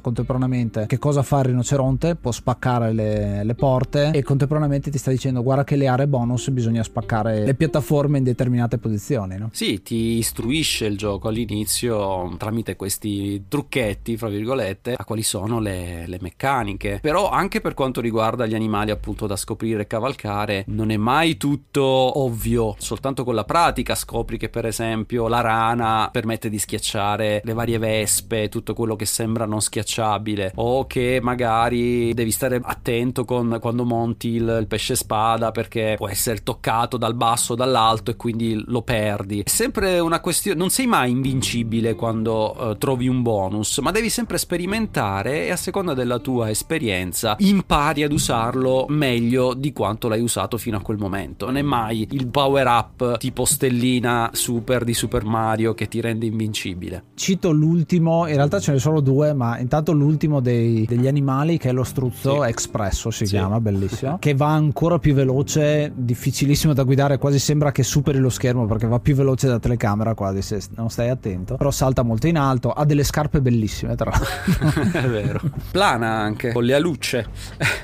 [0.00, 5.10] contemporaneamente che cosa fa il rinoceronte, può spaccare le, le porte e contemporaneamente ti sta
[5.10, 9.36] dicendo guarda che le aree bonus bisogna spaccare le piattaforme in determinate posizioni.
[9.38, 9.48] No?
[9.52, 16.06] Sì, ti istruisce il gioco all'inizio tramite questi trucchetti, fra virgolette, a quali sono le,
[16.06, 16.98] le meccaniche.
[17.00, 21.36] Però anche per quanto riguarda gli animali appunto da scoprire e cavalcare, non è mai
[21.36, 27.40] tutto ovvio, soltanto con la pratica scopri che per esempio la rana permette di schiacciare
[27.44, 33.24] le varie vespe tutto quello che sembra non schiacciabile o che magari devi stare attento
[33.24, 38.10] con, quando monti il, il pesce spada perché può essere toccato dal basso o dall'alto
[38.10, 39.40] e quindi lo perdi.
[39.40, 44.08] È sempre una questione, non sei mai invincibile quando uh, trovi un bonus, ma devi
[44.08, 50.20] sempre sperimentare e a seconda della tua esperienza impari ad usarlo meglio di quanto l'hai
[50.20, 51.46] usato fino a quel momento.
[51.46, 56.26] Non è mai il power up tipo stellina super di Super Mario che ti rende
[56.26, 57.04] invincibile.
[57.14, 61.70] Cito l'ultimo, in realtà ce ne sono due, ma intanto l'ultimo dei, degli animali che
[61.70, 62.48] è lo struzzo sì.
[62.48, 63.34] espresso si sì.
[63.34, 68.30] chiama, bellissimo, che va ancora più veloce, difficilissimo da guidare, quasi sembra che superi lo
[68.30, 72.26] schermo perché va più veloce da telecamera quasi se non stai attento, però salta molto
[72.26, 74.90] in alto, ha delle scarpe bellissime tra l'altro.
[74.98, 75.40] è vero.
[75.70, 77.26] Plana anche, con le alucce.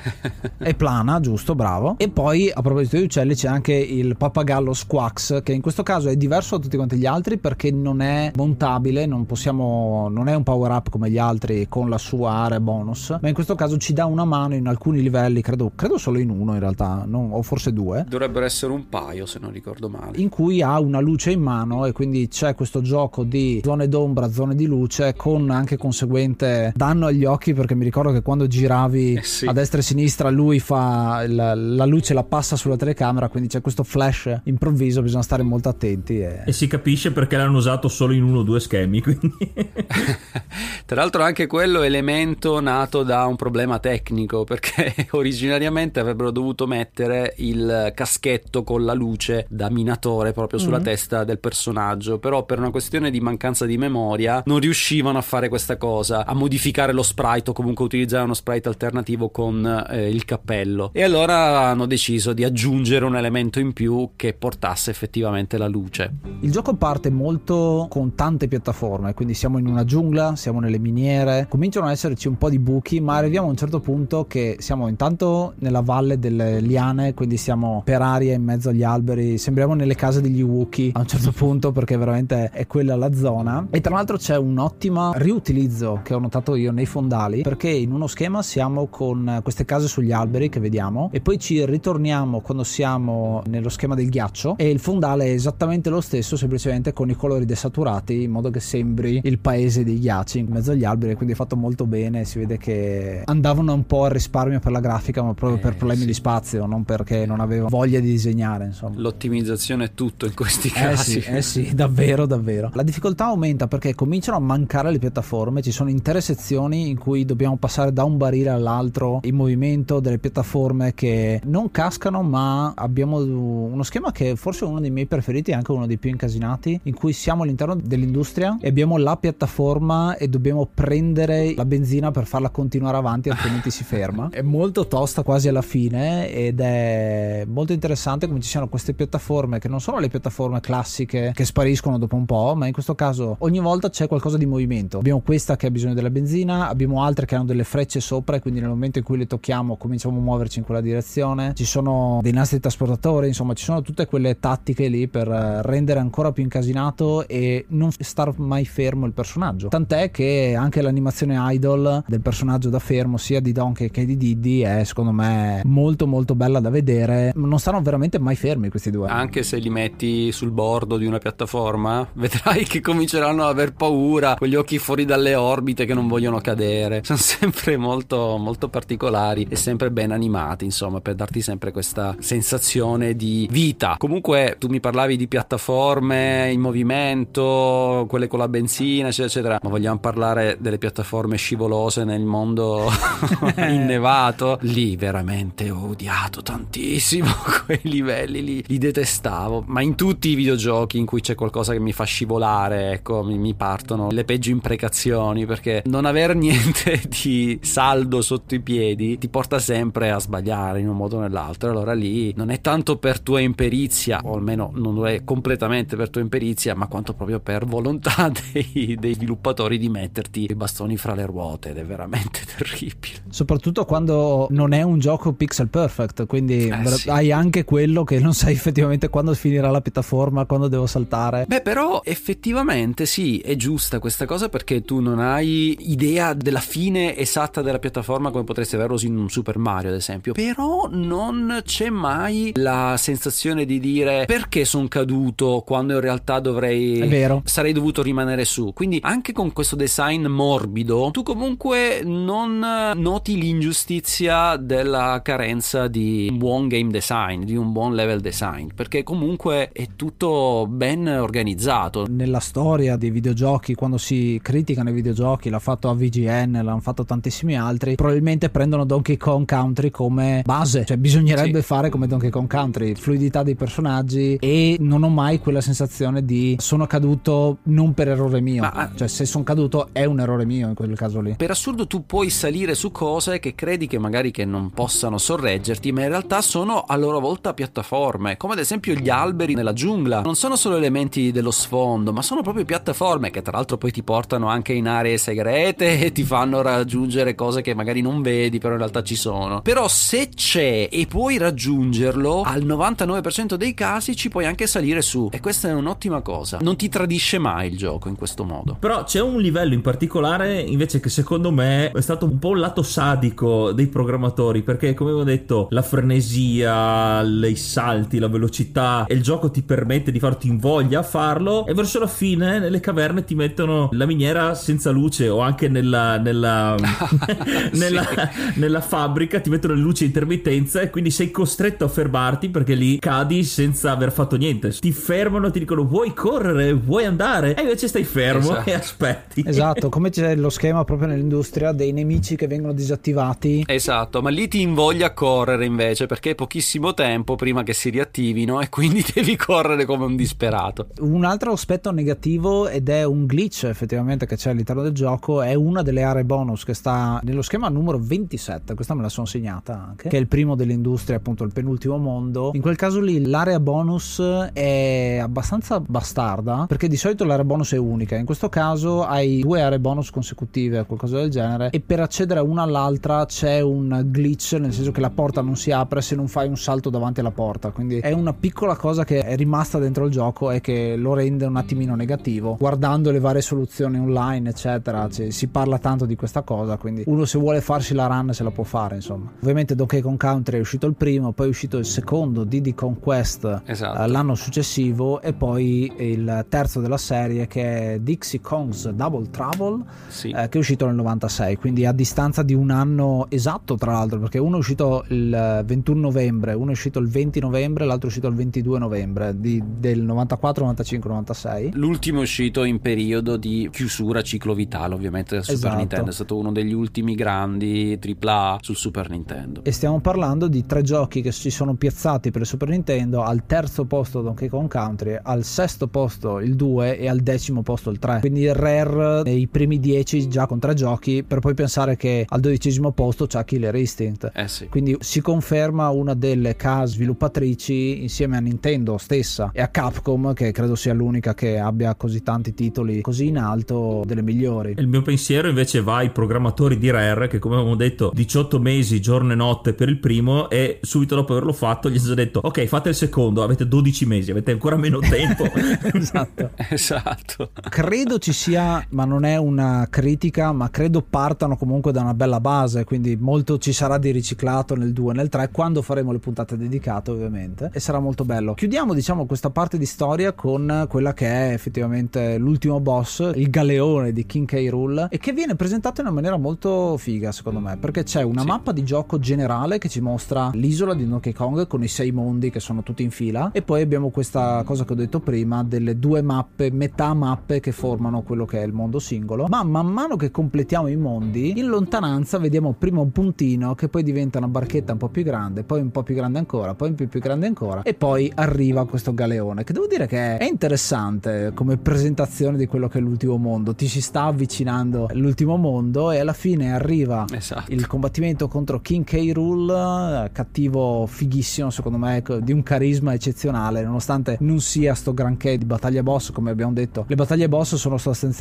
[0.57, 1.95] è plana, giusto, bravo.
[1.97, 6.09] E poi a proposito di uccelli c'è anche il pappagallo Squax che in questo caso
[6.09, 10.35] è diverso da tutti quanti gli altri perché non è montabile, non possiamo non è
[10.35, 13.77] un power up come gli altri con la sua area bonus, ma in questo caso
[13.77, 17.29] ci dà una mano in alcuni livelli, credo, credo solo in uno in realtà, non,
[17.31, 18.05] o forse due.
[18.07, 20.17] Dovrebbero essere un paio se non ricordo male.
[20.17, 24.31] In cui ha una luce in mano e quindi c'è questo gioco di zone d'ombra,
[24.31, 29.13] zone di luce con anche conseguente danno agli occhi perché mi ricordo che quando giravi
[29.13, 29.45] eh sì.
[29.45, 33.49] a destra e a sinistra lui fa la, la, luce la passa sulla telecamera, quindi
[33.49, 36.19] c'è questo flash improvviso, bisogna stare molto attenti.
[36.19, 39.01] E, e si capisce perché l'hanno usato solo in uno o due schemi.
[39.01, 39.33] Quindi...
[40.85, 47.33] Tra l'altro anche quello elemento nato da un problema tecnico perché originariamente avrebbero dovuto mettere
[47.37, 50.85] il caschetto con la luce da minatore proprio sulla mm-hmm.
[50.85, 55.49] testa del personaggio, però per una questione di mancanza di memoria non riuscivano a fare
[55.49, 60.25] questa cosa, a modificare lo sprite o comunque utilizzare uno sprite alternativo con eh, il
[60.25, 60.91] cappello.
[60.93, 66.11] E allora hanno deciso di aggiungere un elemento in più che portasse effettivamente la luce.
[66.41, 71.45] Il gioco parte molto con tante piattaforme, quindi siamo in una giungla, siamo nelle miniere,
[71.49, 74.87] cominciano ad esserci un po' di buchi, ma arriviamo a un certo punto che siamo
[74.87, 79.95] intanto nella valle delle liane, quindi siamo per aria in mezzo agli alberi, sembriamo nelle
[79.95, 83.67] case degli Wookiee a un certo punto perché veramente è quella la zona.
[83.69, 87.91] E tra l'altro c'è un ottimo riutilizzo che ho notato io nei fondali, perché in
[87.91, 92.63] uno schema siamo con queste case sugli alberi che vediamo e poi ci ritorniamo quando
[92.63, 97.15] siamo nello schema del ghiaccio e il fondale è esattamente lo stesso, semplicemente con i
[97.15, 101.33] colori desaturati in modo che sembri il paese dei ghiacci in mezzo agli alberi, quindi
[101.33, 102.25] è fatto molto bene.
[102.25, 105.75] Si vede che andavano un po' al risparmio per la grafica, ma proprio eh, per
[105.75, 106.07] problemi sì.
[106.07, 108.65] di spazio, non perché non avevo voglia di disegnare.
[108.65, 108.95] Insomma.
[108.97, 111.21] L'ottimizzazione è tutto in questi eh casi.
[111.21, 112.71] Sì, eh sì, davvero, davvero.
[112.73, 115.61] La difficoltà aumenta perché cominciano a mancare le piattaforme.
[115.61, 120.19] Ci sono intere sezioni in cui dobbiamo passare da un barile all'altro in movimento, delle
[120.19, 125.51] piattaforme che non cascano, ma abbiamo uno schema che forse è uno dei miei preferiti,
[125.51, 130.27] anche uno dei più incasinati, in cui siamo all'interno dell'industria e abbiamo la piattaforma e
[130.27, 134.29] dobbiamo prendere la benzina per farla continuare avanti altrimenti si ferma.
[134.31, 139.57] È molto tosta quasi alla fine ed è molto interessante come ci siano queste piattaforme
[139.57, 143.37] che non sono le piattaforme classiche che spariscono dopo un po' ma in questo caso
[143.39, 144.99] ogni volta c'è qualcosa di movimento.
[144.99, 148.39] Abbiamo questa che ha bisogno della benzina abbiamo altre che hanno delle frecce sopra e
[148.41, 151.53] quindi nel momento in cui le tocchiamo cominciamo a muoverci in quella direzione.
[151.55, 156.31] Ci sono dei nastri trasportatori insomma ci sono tutte quelle tattiche lì per rendere ancora
[156.31, 162.19] più incasinato e non star mai fermo il personaggio tant'è che anche l'animazione idol del
[162.19, 166.59] personaggio da fermo sia di Donkey che di Diddy è secondo me molto molto bella
[166.59, 167.31] da vedere.
[167.35, 169.07] Non stanno veramente mai fermi questi due.
[169.07, 174.35] Anche se li metti sul bordo di una piattaforma vedrai che cominceranno ad aver paura
[174.37, 177.01] con gli occhi fuori dalle orbite che non vogliono cadere.
[177.03, 183.15] Sono sempre molto molto particolari e sempre ben animati insomma per darti sempre questa sensazione
[183.15, 183.95] di vita.
[183.97, 189.99] Comunque tu mi parlavi di piattaforme in movimento quelle con la benzina eccetera eccetera vogliamo
[189.99, 192.89] parlare delle piattaforme scivolose nel mondo
[193.57, 197.27] innevato, lì veramente ho odiato tantissimo
[197.65, 199.63] quei livelli lì, li detestavo.
[199.67, 203.37] Ma in tutti i videogiochi in cui c'è qualcosa che mi fa scivolare, ecco, mi,
[203.37, 209.29] mi partono le peggio imprecazioni perché non aver niente di saldo sotto i piedi ti
[209.29, 211.69] porta sempre a sbagliare in un modo o nell'altro.
[211.69, 216.09] Allora lì non è tanto per tua imperizia, o almeno non lo è completamente per
[216.09, 221.13] tua imperizia, ma quanto proprio per volontà dei, dei sviluppatori di metterti i bastoni fra
[221.13, 223.23] le ruote ed è veramente terribile.
[223.29, 227.09] Soprattutto quando non è un gioco pixel perfect, quindi eh, sì.
[227.09, 231.45] hai anche quello che non sai effettivamente quando finirà la piattaforma, quando devo saltare.
[231.47, 237.17] Beh, però effettivamente sì, è giusta questa cosa perché tu non hai idea della fine
[237.17, 240.33] esatta della piattaforma come potresti averlo in un Super Mario, ad esempio.
[240.33, 246.99] Però non c'è mai la sensazione di dire perché sono caduto quando in realtà dovrei
[246.99, 247.41] è vero.
[247.45, 248.73] sarei dovuto rimanere su.
[248.73, 256.37] Quindi anche con questo design morbido tu comunque non noti l'ingiustizia della carenza di un
[256.37, 262.05] buon game design, di un buon level design, perché comunque è tutto ben organizzato.
[262.09, 267.57] Nella storia dei videogiochi, quando si criticano i videogiochi, l'ha fatto AVGN, l'hanno fatto tantissimi
[267.57, 271.65] altri, probabilmente prendono Donkey Kong Country come base, cioè bisognerebbe sì.
[271.65, 276.57] fare come Donkey Kong Country, fluidità dei personaggi e non ho mai quella sensazione di
[276.59, 280.67] sono caduto non per errore mio, Ma, cioè se sono caduto è un errore mio
[280.67, 281.35] in quel caso lì.
[281.37, 285.91] Per assurdo tu puoi salire su cose che credi che magari che non possano sorreggerti,
[285.91, 290.21] ma in realtà sono a loro volta piattaforme, come ad esempio gli alberi nella giungla.
[290.21, 294.03] Non sono solo elementi dello sfondo, ma sono proprio piattaforme che tra l'altro poi ti
[294.03, 298.73] portano anche in aree segrete e ti fanno raggiungere cose che magari non vedi, però
[298.73, 299.61] in realtà ci sono.
[299.61, 305.29] Però se c'è e puoi raggiungerlo, al 99% dei casi ci puoi anche salire su
[305.31, 306.57] e questa è un'ottima cosa.
[306.61, 308.75] Non ti tradisce mai il gioco in questo modo.
[308.79, 312.59] Però c'è un livello in particolare invece che secondo me è stato un po' un
[312.59, 319.13] lato sadico dei programmatori perché come avevo detto la frenesia, i salti, la velocità e
[319.13, 322.79] il gioco ti permette di farti in voglia a farlo e verso la fine nelle
[322.79, 326.75] caverne ti mettono la miniera senza luce o anche nella, nella,
[327.73, 328.59] nella, sì.
[328.59, 332.73] nella fabbrica ti mettono le luci a intermittenza e quindi sei costretto a fermarti perché
[332.73, 334.71] lì cadi senza aver fatto niente.
[334.71, 338.69] Ti fermano e ti dicono vuoi correre, vuoi andare e invece stai fermo esatto.
[338.69, 339.08] e aspetti.
[339.45, 343.63] Esatto, come c'è lo schema proprio nell'industria dei nemici che vengono disattivati.
[343.67, 347.89] Esatto, ma lì ti invoglia a correre invece perché è pochissimo tempo prima che si
[347.89, 350.87] riattivino e quindi devi correre come un disperato.
[350.99, 355.53] Un altro aspetto negativo ed è un glitch effettivamente che c'è all'interno del gioco è
[355.53, 359.87] una delle aree bonus che sta nello schema numero 27, questa me la sono segnata
[359.89, 362.51] anche, che è il primo dell'industria, appunto il penultimo mondo.
[362.53, 364.21] In quel caso lì l'area bonus
[364.53, 369.61] è abbastanza bastarda perché di solito l'area bonus è unica, in questo caso hai due
[369.61, 374.53] aree bonus consecutive o qualcosa del genere e per accedere una all'altra c'è un glitch
[374.53, 377.31] nel senso che la porta non si apre se non fai un salto davanti alla
[377.31, 377.71] porta.
[377.71, 381.45] Quindi è una piccola cosa che è rimasta dentro il gioco e che lo rende
[381.45, 385.07] un attimino negativo guardando le varie soluzioni online eccetera.
[385.09, 388.43] Cioè, si parla tanto di questa cosa quindi uno se vuole farsi la run se
[388.43, 389.31] la può fare insomma.
[389.41, 393.61] Ovviamente Donkey Kong Country è uscito il primo poi è uscito il secondo Diddy Conquest
[393.65, 394.01] esatto.
[394.01, 399.83] eh, l'anno successivo e poi il terzo della serie che è Dixie Kong's Double Trouble
[400.07, 400.29] sì.
[400.29, 404.19] eh, che è uscito nel 96 quindi a distanza di un anno esatto tra l'altro
[404.19, 408.07] perché uno è uscito il 21 novembre uno è uscito il 20 novembre l'altro è
[408.07, 413.69] uscito il 22 novembre di, del 94 95 96 l'ultimo è uscito in periodo di
[413.71, 415.77] chiusura ciclo vitale ovviamente del Super esatto.
[415.77, 420.65] Nintendo è stato uno degli ultimi grandi AAA sul Super Nintendo e stiamo parlando di
[420.65, 424.69] tre giochi che si sono piazzati per il Super Nintendo al terzo posto Donkey Kong
[424.69, 428.53] Country al sesto posto il 2 e al decimo posto il 3 quindi il
[428.83, 433.27] Rare nei primi 10 già con tre giochi per poi pensare che al dodicesimo posto
[433.27, 434.31] c'è Killer Instinct.
[434.33, 434.67] Eh sì.
[434.67, 440.51] Quindi si conferma una delle case sviluppatrici insieme a Nintendo stessa e a Capcom, che
[440.51, 444.75] credo sia l'unica che abbia così tanti titoli così in alto, delle migliori.
[444.77, 449.01] Il mio pensiero invece va ai programmatori di Rare che come abbiamo detto 18 mesi
[449.01, 452.65] giorno e notte per il primo e subito dopo averlo fatto gli hanno detto ok
[452.65, 455.45] fate il secondo, avete 12 mesi, avete ancora meno tempo.
[455.93, 456.51] esatto.
[456.69, 457.51] esatto.
[457.69, 462.39] Credo ci sia, ma non è una critica, ma credo partano comunque da una bella
[462.39, 466.19] base, quindi molto ci sarà di riciclato nel 2 e nel 3 quando faremo le
[466.19, 468.53] puntate dedicate ovviamente e sarà molto bello.
[468.53, 474.11] Chiudiamo diciamo questa parte di storia con quella che è effettivamente l'ultimo boss, il galeone
[474.11, 474.67] di King K.
[474.69, 478.41] Rool e che viene presentato in una maniera molto figa secondo me perché c'è una
[478.41, 478.47] sì.
[478.47, 482.49] mappa di gioco generale che ci mostra l'isola di Donkey Kong con i sei mondi
[482.49, 485.97] che sono tutti in fila e poi abbiamo questa cosa che ho detto prima delle
[485.99, 490.15] due mappe, metà mappe che formano quello che è il mondo singolo ma man mano
[490.15, 494.93] che completiamo i mondi in lontananza vediamo prima un puntino che poi diventa una barchetta
[494.93, 497.47] un po' più grande, poi un po' più grande ancora, poi un po' più grande
[497.47, 502.65] ancora e poi arriva questo galeone che devo dire che è interessante come presentazione di
[502.65, 503.75] quello che è l'ultimo mondo.
[503.75, 507.71] Ti si sta avvicinando l'ultimo mondo e alla fine arriva esatto.
[507.71, 509.31] il combattimento contro King K.
[509.33, 515.65] Rool, cattivo fighissimo secondo me, di un carisma eccezionale, nonostante non sia sto granché di
[515.65, 517.05] battaglia boss come abbiamo detto.
[517.07, 518.37] Le battaglie boss sono sostanzialmente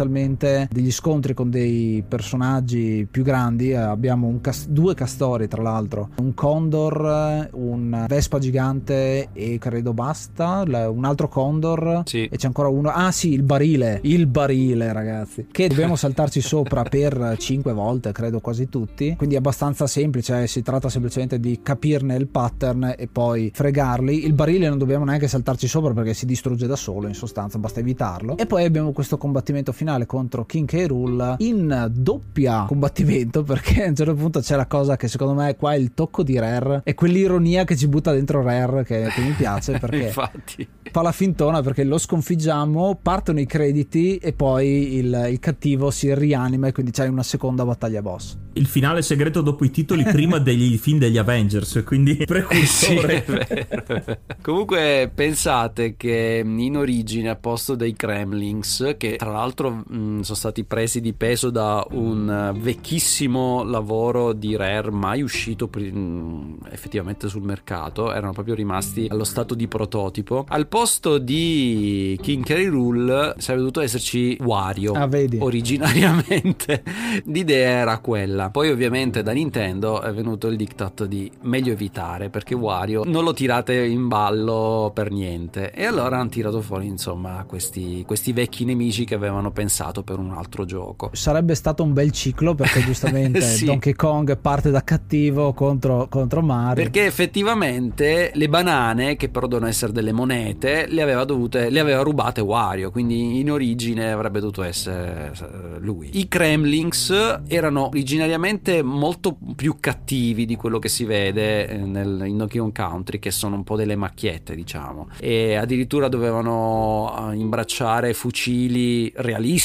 [0.70, 7.48] degli scontri con dei personaggi più grandi, abbiamo cas- due castori tra l'altro, un condor,
[7.52, 12.02] un vespa gigante e credo basta, un altro condor.
[12.04, 12.24] Sì.
[12.24, 16.82] e c'è ancora uno, ah sì il barile, il barile ragazzi, che dobbiamo saltarci sopra
[16.82, 22.16] per 5 volte credo quasi tutti, quindi è abbastanza semplice, si tratta semplicemente di capirne
[22.16, 26.66] il pattern e poi fregarli, il barile non dobbiamo neanche saltarci sopra perché si distrugge
[26.66, 28.36] da solo in sostanza, basta evitarlo.
[28.36, 30.84] E poi abbiamo questo combattimento finale finale contro King K.
[30.86, 35.56] Rool in doppia combattimento perché a un certo punto c'è la cosa che secondo me
[35.56, 39.20] qua è il tocco di Rare e quell'ironia che ci butta dentro Rare che, che
[39.22, 40.68] mi piace perché Infatti.
[40.90, 46.14] fa la fintona perché lo sconfiggiamo, partono i crediti e poi il, il cattivo si
[46.14, 48.36] rianima e quindi c'hai una seconda battaglia boss.
[48.52, 53.24] Il finale segreto dopo i titoli prima degli film degli Avengers, quindi precursore.
[53.24, 54.16] Sì.
[54.42, 60.64] Comunque pensate che in origine a posto dei Kremlings, che tra l'altro mh, sono stati
[60.64, 67.42] presi di peso da un vecchissimo lavoro di Rare mai uscito pri- mh, effettivamente sul
[67.42, 70.44] mercato, erano proprio rimasti allo stato di prototipo.
[70.48, 72.68] Al posto di King K.
[72.68, 74.92] Rool sarebbe dovuto esserci Wario.
[74.92, 75.38] Ah, vedi.
[75.40, 76.82] Originariamente
[77.26, 78.50] l'idea era quella.
[78.50, 83.32] Poi ovviamente da Nintendo è venuto il diktat di meglio evitare perché Wario non lo
[83.32, 85.70] tirate in ballo per niente.
[85.72, 89.66] E allora hanno tirato fuori insomma questi, questi vecchi nemici che avevano pensato
[90.02, 91.10] per un altro gioco.
[91.12, 93.64] Sarebbe stato un bel ciclo perché giustamente Sì.
[93.64, 96.82] Donkey Kong parte da cattivo contro, contro Mario.
[96.82, 102.02] Perché effettivamente le banane, che però devono essere delle monete, le aveva dovute, le aveva
[102.02, 106.10] rubate Wario, quindi in origine avrebbe dovuto essere eh, lui.
[106.18, 112.36] I Kremlings erano originariamente molto più cattivi di quello che si vede eh, nel, in
[112.36, 115.08] Donkey Kong Country, che sono un po' delle macchiette, diciamo.
[115.18, 119.56] E addirittura dovevano eh, imbracciare fucili realistici,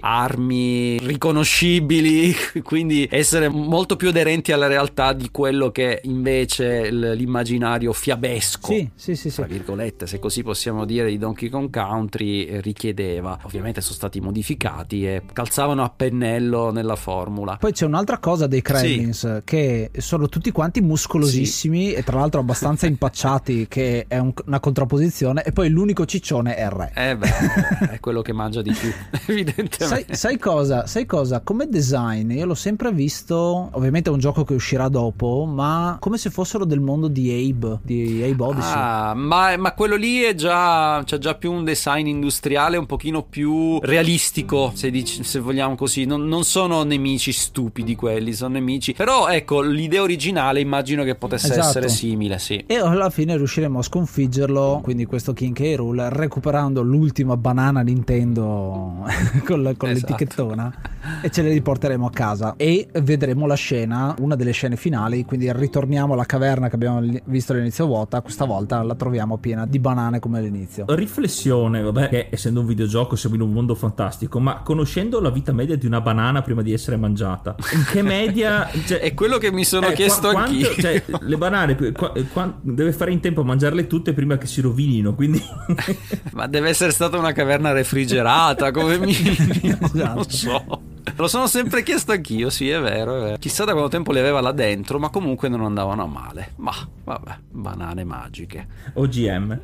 [0.00, 8.66] armi riconoscibili, quindi essere molto più aderenti alla realtà di quello che invece l'immaginario fiabesco
[8.72, 13.38] Sì, sì, sì, tra virgolette, se così possiamo dire, di Donkey Kong Country eh, richiedeva.
[13.42, 17.56] Ovviamente sono stati modificati e calzavano a pennello nella formula.
[17.56, 22.86] Poi c'è un'altra cosa dei Kremlins che sono tutti quanti muscolosissimi e tra l'altro abbastanza
[22.88, 26.92] impacciati che è un- una contrapposizione e poi l'unico ciccione è il re.
[26.94, 28.90] Eh beh, è quello che mangia di più,
[29.26, 30.14] evidentemente.
[30.14, 30.86] sai cosa?
[30.86, 31.40] Sai cosa?
[31.40, 36.18] Come design io l'ho sempre visto, ovviamente è un gioco che uscirà dopo, ma come
[36.18, 38.72] se fossero del mondo di Abe, di Abe Odyssey.
[38.74, 43.22] Ah, ma, ma quello lì è già c'è già più un design industriale un pochino
[43.22, 48.92] più realistico se, dici- se vogliamo così non, non sono nemici stupidi quelli sono nemici
[48.92, 51.68] però ecco l'idea originale immagino che potesse Esatto.
[51.68, 55.74] essere simile sì E alla fine riusciremo a sconfiggerlo, quindi questo King K.
[55.76, 59.03] Rool, recuperando l'ultima banana Nintendo
[59.44, 60.12] con, la- con Esatto.
[60.12, 60.72] l'etichettona
[61.22, 62.54] e ce le riporteremo a casa.
[62.56, 67.52] E vedremo la scena, una delle scene finali, quindi ritorniamo alla caverna che abbiamo visto
[67.52, 70.84] all'inizio vuota, questa volta la troviamo piena di banane come all'inizio.
[70.88, 75.52] Riflessione, vabbè, che essendo un videogioco siamo in un mondo fantastico, ma conoscendo la vita
[75.52, 78.68] media di una banana prima di essere mangiata, in che media...
[78.84, 82.12] Cioè, è quello che mi sono eh, chiesto qua- anch'io quanto- cioè, le banane qua-
[82.32, 85.42] qua- deve fare in tempo a mangiarle tutte prima che si rovinino, quindi...
[86.32, 89.30] ma deve essere stata una caverna refrigerata come minimo
[89.84, 90.14] Esatto.
[90.14, 90.82] non so
[91.16, 93.36] lo sono sempre chiesto anch'io, sì, è vero, è vero.
[93.38, 96.52] Chissà da quanto tempo le aveva là dentro, ma comunque non andavano a male.
[96.56, 96.72] Ma
[97.04, 98.66] vabbè, banane magiche.
[98.94, 99.60] OGM.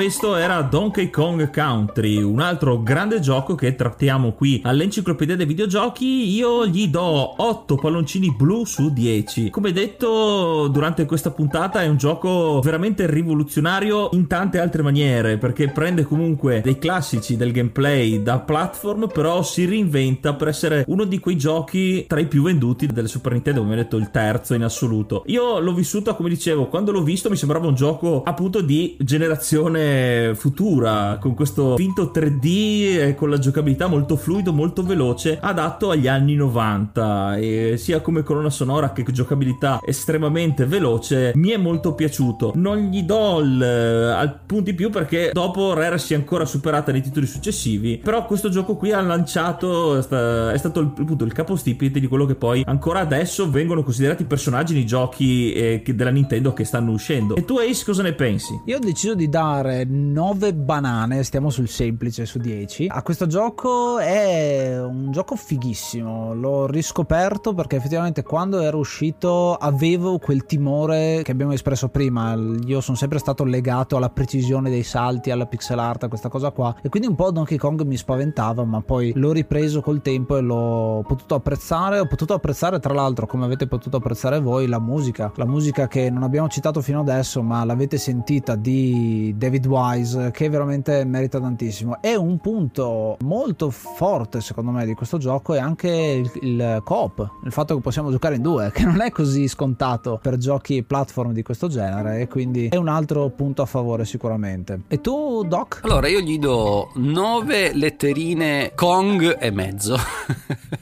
[0.00, 6.34] Questo era Donkey Kong Country, un altro grande gioco che trattiamo qui all'Enciclopedia dei Videogiochi.
[6.34, 9.50] Io gli do 8 palloncini blu su 10.
[9.50, 15.68] Come detto durante questa puntata è un gioco veramente rivoluzionario in tante altre maniere, perché
[15.68, 21.18] prende comunque dei classici del gameplay da platform, però si reinventa per essere uno di
[21.18, 24.62] quei giochi tra i più venduti delle Super Nintendo, come ho detto il terzo in
[24.62, 25.24] assoluto.
[25.26, 29.88] Io l'ho vissuto, come dicevo, quando l'ho visto mi sembrava un gioco appunto di generazione
[30.34, 36.08] futura, con questo finto 3D e con la giocabilità molto fluido, molto veloce, adatto agli
[36.08, 42.52] anni 90 e sia come colonna sonora che giocabilità estremamente veloce, mi è molto piaciuto.
[42.54, 47.02] Non gli do il, al punti più perché dopo Rare si è ancora superata nei
[47.02, 51.32] titoli successivi, però questo gioco qui ha lanciato è sta- è stato il, appunto il
[51.32, 56.52] capostipite di quello che poi ancora adesso vengono considerati personaggi nei giochi eh, della Nintendo
[56.52, 57.36] che stanno uscendo.
[57.36, 58.60] E tu Ace cosa ne pensi?
[58.66, 62.86] Io ho deciso di dare 9 banane, stiamo sul semplice su 10.
[62.88, 70.18] A questo gioco è un gioco fighissimo, l'ho riscoperto perché effettivamente quando era uscito avevo
[70.18, 75.30] quel timore che abbiamo espresso prima, io sono sempre stato legato alla precisione dei salti,
[75.30, 76.74] alla pixel art, a questa cosa qua.
[76.82, 80.40] E quindi un po' Donkey Kong mi spaventava, ma poi l'ho ripreso col tempo e
[80.40, 85.32] l'ho potuto apprezzare, ho potuto apprezzare tra l'altro come avete potuto apprezzare voi la musica,
[85.36, 90.48] la musica che non abbiamo citato fino adesso ma l'avete sentita di David Wise che
[90.48, 92.00] veramente merita tantissimo.
[92.00, 97.28] È un punto molto forte secondo me di questo gioco è anche il, il coop,
[97.44, 101.32] il fatto che possiamo giocare in due, che non è così scontato per giochi platform
[101.32, 104.80] di questo genere e quindi è un altro punto a favore sicuramente.
[104.88, 105.80] E tu Doc?
[105.82, 109.96] Allora io gli do 9 letterine Kong e mezzo.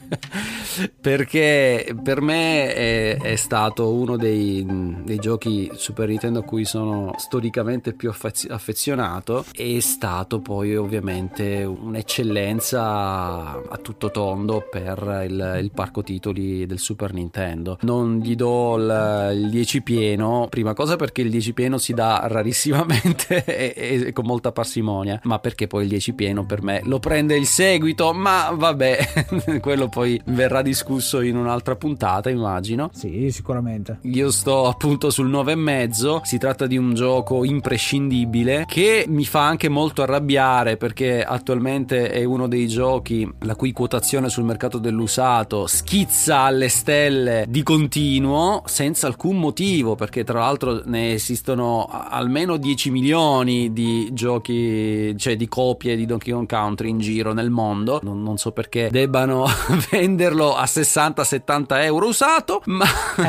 [0.99, 4.65] perché per me è, è stato uno dei,
[5.03, 9.45] dei, giochi Super Nintendo a cui sono storicamente più affezionato.
[9.51, 17.13] È stato poi ovviamente un'eccellenza a tutto tondo per il, il parco titoli del Super
[17.13, 17.77] Nintendo.
[17.81, 22.25] Non gli do il, il 10 pieno prima cosa perché il 10 pieno si dà
[22.27, 26.99] rarissimamente e, e, con molta parsimonia ma perché poi il 10 pieno per me lo
[26.99, 28.13] prende il seguito.
[28.13, 32.89] Ma vabbè quello poi verrà discusso in un'altra puntata, immagino.
[32.93, 33.99] Sì, sicuramente.
[34.03, 36.21] Io sto appunto sul 9,5.
[36.23, 42.23] Si tratta di un gioco imprescindibile che mi fa anche molto arrabbiare perché attualmente è
[42.23, 49.07] uno dei giochi la cui quotazione sul mercato dell'usato schizza alle stelle di continuo senza
[49.07, 55.95] alcun motivo perché tra l'altro ne esistono almeno 10 milioni di giochi, cioè di copie
[55.95, 57.99] di Donkey Kong Country in giro nel mondo.
[58.03, 59.45] Non, non so perché debbano
[59.89, 62.85] venderlo a 60-70 euro usato, ma...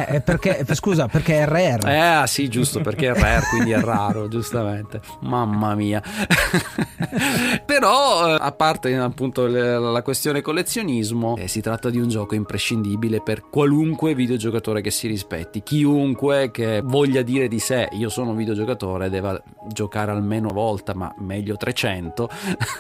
[0.09, 1.93] Eh, perché, scusa, perché è rare.
[1.93, 5.01] Eh ah, sì, giusto, perché è rare, quindi è raro, giustamente.
[5.21, 6.03] Mamma mia.
[7.65, 13.21] Però, eh, a parte appunto la questione collezionismo, eh, si tratta di un gioco imprescindibile
[13.21, 15.63] per qualunque videogiocatore che si rispetti.
[15.63, 20.95] Chiunque che voglia dire di sé, io sono un videogiocatore, deve giocare almeno una volta,
[20.95, 22.29] ma meglio 300,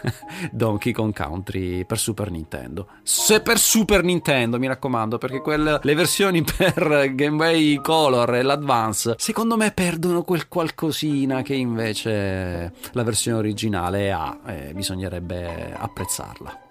[0.50, 2.88] Donkey Kong Country per Super Nintendo.
[3.02, 8.42] Se per Super Nintendo, mi raccomando, perché quelle, le versioni per Game Boy Color e
[8.42, 16.69] l'Advance, secondo me perdono quel qualcosina che invece la versione originale ha e bisognerebbe apprezzarla.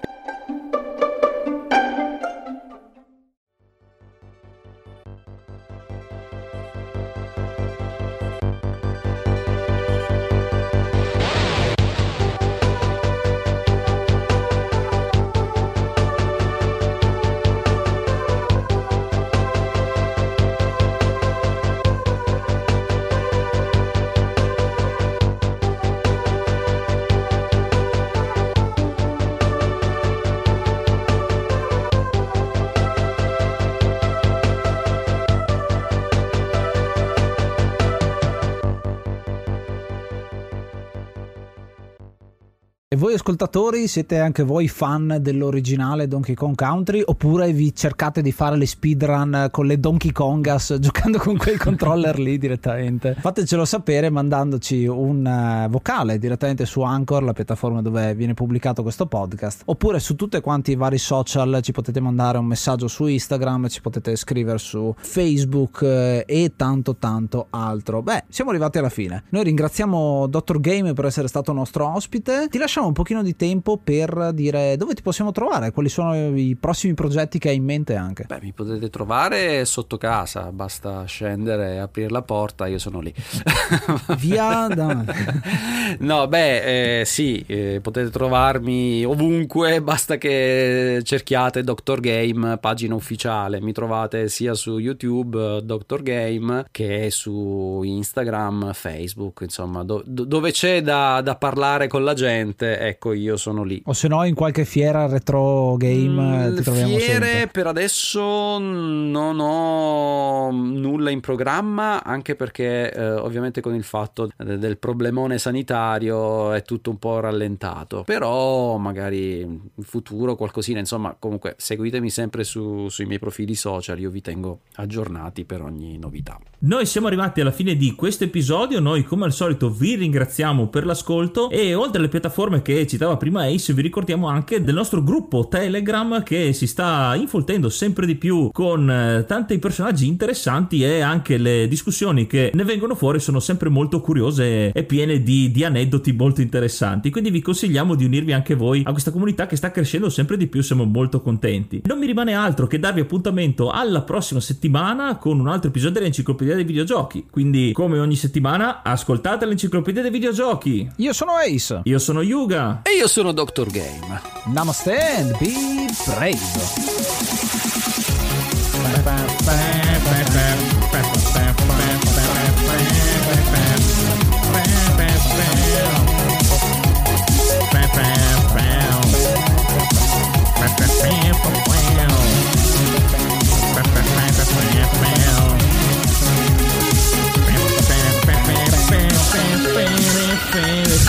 [43.29, 48.65] Ascoltatori siete anche voi fan dell'originale Donkey Kong Country oppure vi cercate di fare le
[48.65, 53.15] speedrun con le Donkey Kongas giocando con quel controller lì direttamente?
[53.19, 59.05] Fatecelo sapere mandandoci un uh, vocale direttamente su Anchor, la piattaforma dove viene pubblicato questo
[59.05, 63.67] podcast, oppure su tutti quanti i vari social ci potete mandare un messaggio su Instagram,
[63.67, 68.01] ci potete scrivere su Facebook eh, e tanto tanto altro.
[68.01, 69.25] Beh, siamo arrivati alla fine.
[69.29, 70.59] Noi ringraziamo Dr.
[70.59, 72.47] Game per essere stato nostro ospite.
[72.49, 76.55] Ti lasciamo un pochino di tempo per dire dove ti possiamo trovare, quali sono i
[76.59, 78.25] prossimi progetti che hai in mente anche.
[78.27, 83.13] Beh, mi potete trovare sotto casa, basta scendere e aprire la porta, io sono lì.
[84.17, 85.05] Via da...
[85.99, 91.99] No, beh, eh, sì, eh, potete trovarmi ovunque, basta che cerchiate Dr.
[91.99, 96.03] Game, pagina ufficiale, mi trovate sia su YouTube Dr.
[96.03, 102.79] Game che su Instagram, Facebook, insomma, do- dove c'è da, da parlare con la gente
[102.79, 103.81] ecco io sono lì.
[103.85, 107.47] O se no in qualche fiera retro game mm, ti troviamo fiere sempre.
[107.51, 114.77] per adesso non ho nulla in programma anche perché eh, ovviamente con il fatto del
[114.77, 122.09] problemone sanitario è tutto un po' rallentato però magari in futuro qualcosina insomma comunque seguitemi
[122.09, 126.39] sempre su, sui miei profili social io vi tengo aggiornati per ogni novità.
[126.59, 130.85] Noi siamo arrivati alla fine di questo episodio noi come al solito vi ringraziamo per
[130.85, 135.47] l'ascolto e oltre alle piattaforme che citava prima Ace, vi ricordiamo anche del nostro gruppo
[135.47, 141.37] Telegram che si sta infoltendo sempre di più con eh, tanti personaggi interessanti e anche
[141.37, 146.11] le discussioni che ne vengono fuori sono sempre molto curiose e piene di, di aneddoti
[146.13, 147.11] molto interessanti.
[147.11, 150.47] Quindi vi consigliamo di unirvi anche voi a questa comunità che sta crescendo sempre di
[150.47, 151.83] più, siamo molto contenti.
[151.85, 156.55] Non mi rimane altro che darvi appuntamento alla prossima settimana con un altro episodio dell'Enciclopedia
[156.55, 157.27] dei Videogiochi.
[157.29, 160.89] Quindi, come ogni settimana, ascoltate l'Enciclopedia dei Videogiochi.
[160.97, 161.81] Io sono Ace.
[161.83, 162.78] Io sono Yuga.
[162.83, 163.69] E io sono Dr.
[163.69, 164.21] Game.
[164.45, 166.37] Namaste and be brave.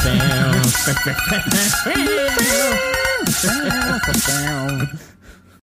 [0.02, 0.30] Bam.
[4.26, 4.98] down.